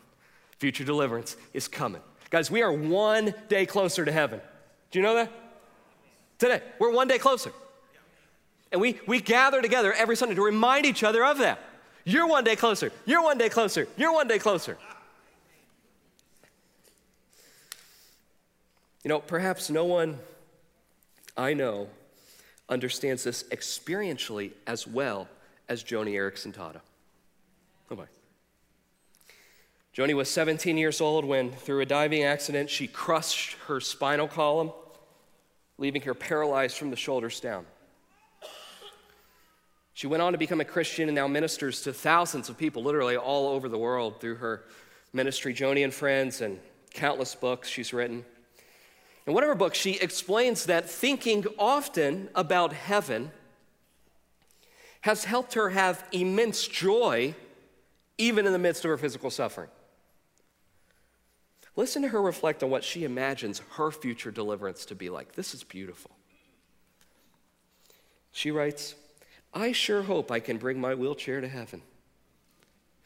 Future 0.59 0.85
deliverance 0.85 1.37
is 1.55 1.68
coming. 1.68 2.03
Guys, 2.29 2.51
we 2.51 2.62
are 2.62 2.73
one 2.73 3.35
day 3.49 3.66
closer 3.66 4.05
to 4.05 4.12
heaven. 4.12 4.40
Do 4.90 4.99
you 4.99 5.03
know 5.05 5.14
that? 5.14 5.33
Today, 6.38 6.62
we're 6.79 6.92
one 6.92 7.09
day 7.09 7.18
closer. 7.18 7.53
And 8.72 8.80
we, 8.80 9.00
we 9.06 9.20
gather 9.20 9.61
together 9.61 9.92
every 9.92 10.16
Sunday 10.16 10.35
to 10.35 10.42
remind 10.42 10.87
each 10.87 11.02
other 11.02 11.24
of 11.24 11.38
that. 11.38 11.59
You're 12.04 12.26
one 12.26 12.44
day 12.44 12.56
closer. 12.56 12.92
You're 13.04 13.22
one 13.22 13.38
day 13.38 13.48
closer. 13.48 13.88
You're 13.96 14.12
one 14.12 14.28
day 14.28 14.38
closer. 14.38 14.78
You 19.04 19.09
know, 19.09 19.20
perhaps 19.20 19.70
no 19.70 19.85
one 19.85 20.18
I 21.37 21.54
know 21.54 21.88
understands 22.68 23.24
this 23.24 23.42
experientially 23.44 24.52
as 24.66 24.87
well 24.87 25.28
as 25.68 25.83
Joni 25.83 26.12
Eareckson 26.12 26.54
Tada. 26.54 26.80
Oh 27.90 27.96
my. 27.96 28.04
Joni 29.96 30.14
was 30.14 30.28
17 30.30 30.76
years 30.76 31.00
old 31.00 31.24
when, 31.24 31.50
through 31.50 31.80
a 31.80 31.87
diving 31.87 32.22
accident, 32.22 32.70
she 32.70 32.87
crushed 32.87 33.54
her 33.66 33.80
spinal 33.80 34.28
column, 34.28 34.70
leaving 35.78 36.02
her 36.02 36.14
paralyzed 36.14 36.76
from 36.76 36.90
the 36.90 36.96
shoulders 36.96 37.40
down. 37.40 37.66
She 39.92 40.07
went 40.07 40.22
on 40.22 40.33
to 40.33 40.38
become 40.38 40.61
a 40.61 40.64
Christian 40.64 41.09
and 41.09 41.14
now 41.14 41.26
ministers 41.26 41.83
to 41.83 41.92
thousands 41.92 42.48
of 42.48 42.57
people, 42.57 42.83
literally 42.83 43.16
all 43.16 43.48
over 43.48 43.68
the 43.68 43.79
world, 43.79 44.20
through 44.20 44.37
her 44.37 44.64
ministry, 45.12 45.53
Joni 45.53 45.85
and 45.85 45.92
Friends, 45.92 46.40
and 46.40 46.59
countless 46.94 47.35
books 47.35 47.68
she's 47.68 47.92
written. 47.92 48.24
In 49.26 49.35
one 49.35 49.42
of 49.42 49.48
her 49.48 49.55
books, 49.55 49.79
she 49.79 49.92
explains 49.98 50.66
that 50.66 50.88
thinking 50.88 51.44
often 51.59 52.29
about 52.35 52.72
heaven 52.72 53.31
has 55.03 55.24
helped 55.24 55.55
her 55.55 55.70
have 55.70 56.05
immense 56.12 56.66
joy 56.66 57.35
even 58.18 58.46
in 58.46 58.53
the 58.53 58.59
midst 58.59 58.85
of 58.85 58.90
her 58.90 58.98
physical 58.98 59.31
suffering. 59.31 59.70
Listen 61.76 62.03
to 62.03 62.09
her 62.09 62.20
reflect 62.20 62.62
on 62.62 62.70
what 62.70 62.85
she 62.85 63.05
imagines 63.05 63.62
her 63.72 63.90
future 63.90 64.31
deliverance 64.31 64.85
to 64.87 64.94
be 64.94 65.09
like. 65.09 65.33
This 65.33 65.55
is 65.55 65.62
beautiful. 65.64 66.11
She 68.33 68.50
writes, 68.50 68.94
I 69.52 69.72
sure 69.72 70.02
hope 70.02 70.30
I 70.30 70.40
can 70.40 70.58
bring 70.58 70.80
my 70.80 70.94
wheelchair 70.94 71.40
to 71.40 71.48
heaven. 71.48 71.82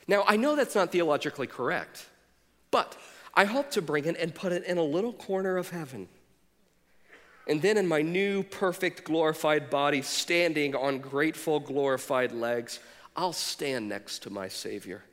Now, 0.06 0.24
I 0.26 0.36
know 0.36 0.54
that's 0.54 0.74
not 0.74 0.92
theologically 0.92 1.46
correct, 1.46 2.06
but 2.70 2.96
I 3.34 3.44
hope 3.44 3.70
to 3.72 3.82
bring 3.82 4.04
it 4.04 4.16
and 4.18 4.34
put 4.34 4.52
it 4.52 4.64
in 4.64 4.78
a 4.78 4.82
little 4.82 5.12
corner 5.12 5.56
of 5.56 5.70
heaven. 5.70 6.08
And 7.46 7.60
then 7.60 7.76
in 7.76 7.86
my 7.86 8.02
new, 8.02 8.42
perfect, 8.42 9.04
glorified 9.04 9.70
body, 9.70 10.02
standing 10.02 10.74
on 10.74 10.98
grateful, 10.98 11.60
glorified 11.60 12.32
legs, 12.32 12.80
I'll 13.16 13.32
stand 13.32 13.88
next 13.88 14.22
to 14.22 14.30
my 14.30 14.48
Savior, 14.48 15.04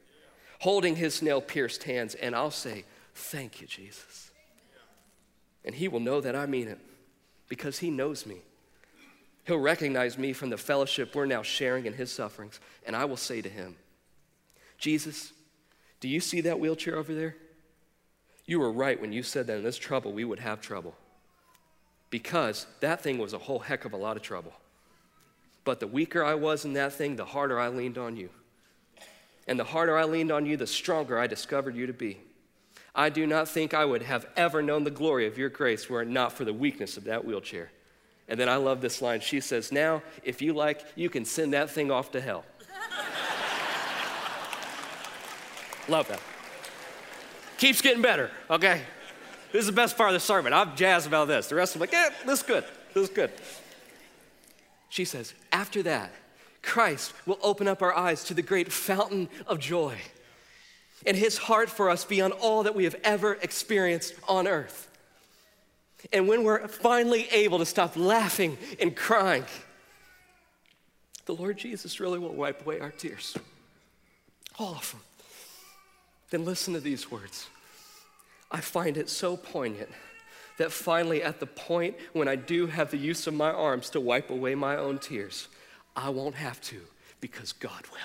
holding 0.59 0.95
his 0.95 1.21
nail 1.21 1.41
pierced 1.41 1.83
hands, 1.83 2.15
and 2.15 2.35
I'll 2.35 2.51
say, 2.51 2.85
Thank 3.13 3.59
you, 3.59 3.67
Jesus. 3.67 4.31
And 5.65 5.75
he 5.75 5.87
will 5.87 5.99
know 5.99 6.21
that 6.21 6.35
I 6.35 6.45
mean 6.45 6.67
it 6.67 6.79
because 7.49 7.79
he 7.79 7.89
knows 7.89 8.25
me. 8.25 8.37
He'll 9.45 9.57
recognize 9.57 10.17
me 10.17 10.33
from 10.33 10.49
the 10.49 10.57
fellowship 10.57 11.15
we're 11.15 11.25
now 11.25 11.41
sharing 11.41 11.85
in 11.85 11.93
his 11.93 12.11
sufferings. 12.11 12.59
And 12.85 12.95
I 12.95 13.05
will 13.05 13.17
say 13.17 13.41
to 13.41 13.49
him, 13.49 13.75
Jesus, 14.77 15.33
do 15.99 16.07
you 16.07 16.19
see 16.19 16.41
that 16.41 16.59
wheelchair 16.59 16.95
over 16.95 17.13
there? 17.13 17.35
You 18.45 18.59
were 18.59 18.71
right 18.71 18.99
when 18.99 19.13
you 19.13 19.23
said 19.23 19.47
that 19.47 19.57
in 19.57 19.63
this 19.63 19.77
trouble 19.77 20.11
we 20.11 20.25
would 20.25 20.39
have 20.39 20.61
trouble. 20.61 20.95
Because 22.09 22.67
that 22.81 23.01
thing 23.01 23.17
was 23.17 23.33
a 23.33 23.37
whole 23.37 23.59
heck 23.59 23.85
of 23.85 23.93
a 23.93 23.97
lot 23.97 24.17
of 24.17 24.23
trouble. 24.23 24.53
But 25.63 25.79
the 25.79 25.87
weaker 25.87 26.23
I 26.23 26.33
was 26.35 26.65
in 26.65 26.73
that 26.73 26.93
thing, 26.93 27.15
the 27.15 27.25
harder 27.25 27.59
I 27.59 27.69
leaned 27.69 27.97
on 27.97 28.17
you. 28.17 28.29
And 29.47 29.59
the 29.59 29.63
harder 29.63 29.97
I 29.97 30.03
leaned 30.03 30.31
on 30.31 30.45
you, 30.45 30.57
the 30.57 30.67
stronger 30.67 31.17
I 31.17 31.27
discovered 31.27 31.75
you 31.75 31.87
to 31.87 31.93
be. 31.93 32.19
I 32.93 33.09
do 33.09 33.25
not 33.25 33.47
think 33.47 33.73
I 33.73 33.85
would 33.85 34.01
have 34.01 34.27
ever 34.35 34.61
known 34.61 34.83
the 34.83 34.91
glory 34.91 35.25
of 35.27 35.37
your 35.37 35.49
grace 35.49 35.89
were 35.89 36.01
it 36.01 36.07
not 36.07 36.33
for 36.33 36.43
the 36.43 36.53
weakness 36.53 36.97
of 36.97 37.05
that 37.05 37.23
wheelchair. 37.23 37.71
And 38.27 38.39
then 38.39 38.47
I 38.47 38.55
love 38.55 38.81
this 38.81 39.01
line. 39.01 39.19
She 39.19 39.41
says, 39.41 39.71
Now, 39.71 40.01
if 40.23 40.41
you 40.41 40.53
like, 40.53 40.85
you 40.95 41.09
can 41.09 41.25
send 41.25 41.53
that 41.53 41.69
thing 41.69 41.91
off 41.91 42.11
to 42.11 42.21
hell. 42.21 42.45
love 45.87 46.07
that. 46.07 46.21
Keeps 47.57 47.81
getting 47.81 48.01
better, 48.01 48.31
okay? 48.49 48.81
This 49.51 49.61
is 49.61 49.67
the 49.67 49.73
best 49.73 49.97
part 49.97 50.09
of 50.09 50.13
the 50.13 50.19
sermon. 50.19 50.53
I'm 50.53 50.75
jazzed 50.75 51.07
about 51.07 51.27
this. 51.27 51.47
The 51.47 51.55
rest 51.55 51.75
of 51.75 51.79
them 51.79 51.89
like, 51.89 51.93
yeah, 51.93 52.09
this 52.25 52.39
is 52.39 52.45
good. 52.45 52.63
This 52.93 53.09
is 53.09 53.09
good. 53.09 53.31
She 54.89 55.05
says, 55.05 55.33
after 55.51 55.83
that, 55.83 56.11
Christ 56.61 57.13
will 57.25 57.39
open 57.41 57.67
up 57.67 57.81
our 57.81 57.95
eyes 57.95 58.23
to 58.25 58.33
the 58.33 58.41
great 58.41 58.71
fountain 58.71 59.29
of 59.47 59.59
joy 59.59 59.97
and 61.05 61.17
his 61.17 61.37
heart 61.37 61.69
for 61.69 61.89
us 61.89 62.05
beyond 62.05 62.33
all 62.33 62.63
that 62.63 62.75
we 62.75 62.83
have 62.83 62.95
ever 63.03 63.33
experienced 63.41 64.13
on 64.27 64.47
earth. 64.47 64.87
And 66.11 66.27
when 66.27 66.43
we're 66.43 66.67
finally 66.67 67.27
able 67.31 67.59
to 67.59 67.65
stop 67.65 67.95
laughing 67.95 68.57
and 68.79 68.95
crying, 68.95 69.45
the 71.25 71.35
Lord 71.35 71.57
Jesus 71.57 71.99
really 71.99 72.19
will 72.19 72.33
wipe 72.33 72.61
away 72.61 72.79
our 72.79 72.91
tears. 72.91 73.37
All 74.57 74.75
of 74.75 74.91
them. 74.91 75.01
Then 76.31 76.45
listen 76.45 76.73
to 76.73 76.79
these 76.79 77.11
words. 77.11 77.47
I 78.51 78.61
find 78.61 78.97
it 78.97 79.09
so 79.09 79.37
poignant 79.37 79.89
that 80.57 80.71
finally, 80.71 81.23
at 81.23 81.39
the 81.39 81.45
point 81.45 81.95
when 82.13 82.27
I 82.27 82.35
do 82.35 82.67
have 82.67 82.91
the 82.91 82.97
use 82.97 83.27
of 83.27 83.33
my 83.33 83.51
arms 83.51 83.89
to 83.91 83.99
wipe 83.99 84.29
away 84.29 84.55
my 84.55 84.77
own 84.77 84.99
tears, 84.99 85.47
I 85.95 86.09
won't 86.09 86.35
have 86.35 86.59
to 86.61 86.81
because 87.19 87.53
God 87.53 87.83
will. 87.91 87.99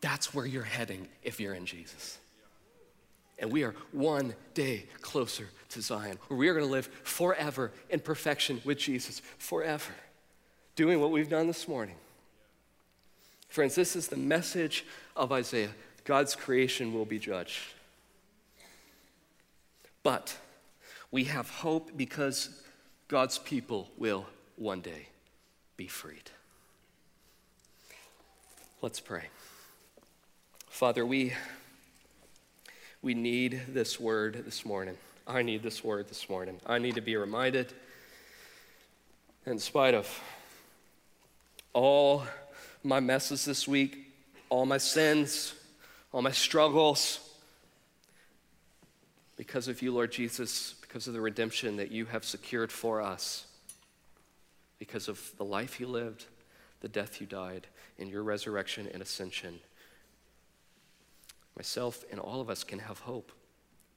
That's 0.00 0.34
where 0.34 0.46
you're 0.46 0.62
heading 0.62 1.08
if 1.22 1.40
you're 1.40 1.54
in 1.54 1.66
Jesus. 1.66 2.18
And 3.38 3.52
we 3.52 3.64
are 3.64 3.74
one 3.92 4.34
day 4.54 4.86
closer 5.02 5.48
to 5.70 5.82
Zion, 5.82 6.18
where 6.28 6.38
we 6.38 6.48
are 6.48 6.54
going 6.54 6.64
to 6.64 6.70
live 6.72 6.86
forever 7.02 7.72
in 7.90 8.00
perfection 8.00 8.60
with 8.64 8.78
Jesus, 8.78 9.20
forever, 9.38 9.92
doing 10.74 11.00
what 11.00 11.10
we've 11.10 11.28
done 11.28 11.46
this 11.46 11.68
morning. 11.68 11.96
Friends, 13.48 13.74
this 13.74 13.96
is 13.96 14.08
the 14.08 14.16
message 14.16 14.84
of 15.14 15.32
Isaiah 15.32 15.70
God's 16.04 16.36
creation 16.36 16.94
will 16.94 17.04
be 17.04 17.18
judged. 17.18 17.58
But 20.04 20.36
we 21.10 21.24
have 21.24 21.50
hope 21.50 21.96
because 21.96 22.62
God's 23.08 23.38
people 23.38 23.90
will 23.96 24.26
one 24.54 24.80
day 24.80 25.08
be 25.76 25.88
freed. 25.88 26.30
Let's 28.82 29.00
pray. 29.00 29.24
Father, 30.68 31.04
we, 31.04 31.32
we 33.06 33.14
need 33.14 33.62
this 33.68 34.00
word 34.00 34.42
this 34.44 34.66
morning. 34.66 34.96
I 35.28 35.42
need 35.42 35.62
this 35.62 35.84
word 35.84 36.08
this 36.08 36.28
morning. 36.28 36.58
I 36.66 36.78
need 36.78 36.96
to 36.96 37.00
be 37.00 37.14
reminded, 37.14 37.72
in 39.46 39.60
spite 39.60 39.94
of 39.94 40.08
all 41.72 42.24
my 42.82 42.98
messes 42.98 43.44
this 43.44 43.68
week, 43.68 44.12
all 44.48 44.66
my 44.66 44.78
sins, 44.78 45.54
all 46.10 46.20
my 46.20 46.32
struggles, 46.32 47.20
because 49.36 49.68
of 49.68 49.82
you, 49.82 49.94
Lord 49.94 50.10
Jesus, 50.10 50.74
because 50.80 51.06
of 51.06 51.14
the 51.14 51.20
redemption 51.20 51.76
that 51.76 51.92
you 51.92 52.06
have 52.06 52.24
secured 52.24 52.72
for 52.72 53.00
us, 53.00 53.46
because 54.80 55.06
of 55.06 55.30
the 55.36 55.44
life 55.44 55.78
you 55.78 55.86
lived, 55.86 56.24
the 56.80 56.88
death 56.88 57.20
you 57.20 57.28
died, 57.28 57.68
and 58.00 58.10
your 58.10 58.24
resurrection 58.24 58.88
and 58.92 59.00
ascension. 59.00 59.60
Myself 61.56 62.04
and 62.10 62.20
all 62.20 62.40
of 62.40 62.50
us 62.50 62.64
can 62.64 62.78
have 62.78 62.98
hope 63.00 63.32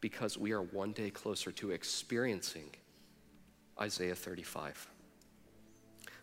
because 0.01 0.37
we 0.37 0.53
are 0.53 0.61
one 0.61 0.93
day 0.93 1.09
closer 1.09 1.51
to 1.51 1.71
experiencing 1.71 2.69
Isaiah 3.79 4.15
35. 4.15 4.87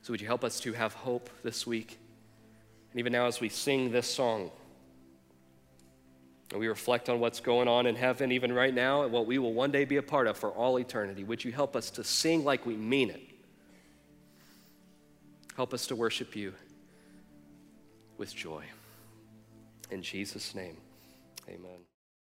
So, 0.03 0.12
would 0.12 0.20
you 0.20 0.27
help 0.27 0.44
us 0.44 0.61
to 0.61 0.72
have 0.72 0.94
hope 0.94 1.29
this 1.42 1.66
week? 1.66 1.99
And 2.90 3.01
even 3.01 3.12
now, 3.12 3.27
as 3.27 3.40
we 3.40 3.49
sing 3.49 3.90
this 3.90 4.07
song, 4.07 4.51
and 6.53 6.61
we 6.61 6.68
reflect 6.68 7.09
on 7.09 7.18
what's 7.18 7.40
going 7.40 7.66
on 7.66 7.87
in 7.87 7.96
heaven, 7.96 8.31
even 8.31 8.53
right 8.53 8.72
now, 8.72 9.03
and 9.03 9.12
what 9.12 9.27
we 9.27 9.38
will 9.38 9.53
one 9.53 9.72
day 9.72 9.85
be 9.85 9.96
a 9.96 10.03
part 10.03 10.29
of 10.29 10.37
for 10.37 10.51
all 10.51 10.79
eternity. 10.79 11.25
Would 11.25 11.44
you 11.44 11.51
help 11.51 11.75
us 11.75 11.90
to 11.90 12.05
sing 12.05 12.44
like 12.44 12.64
we 12.64 12.77
mean 12.77 13.11
it? 13.11 13.20
Help 15.57 15.75
us 15.75 15.88
to 15.88 15.96
worship 15.96 16.37
you 16.37 16.55
with 18.16 18.35
joy. 18.35 18.64
In 19.90 20.03
Jesus' 20.03 20.55
name, 20.55 20.77
amen. 21.49 21.86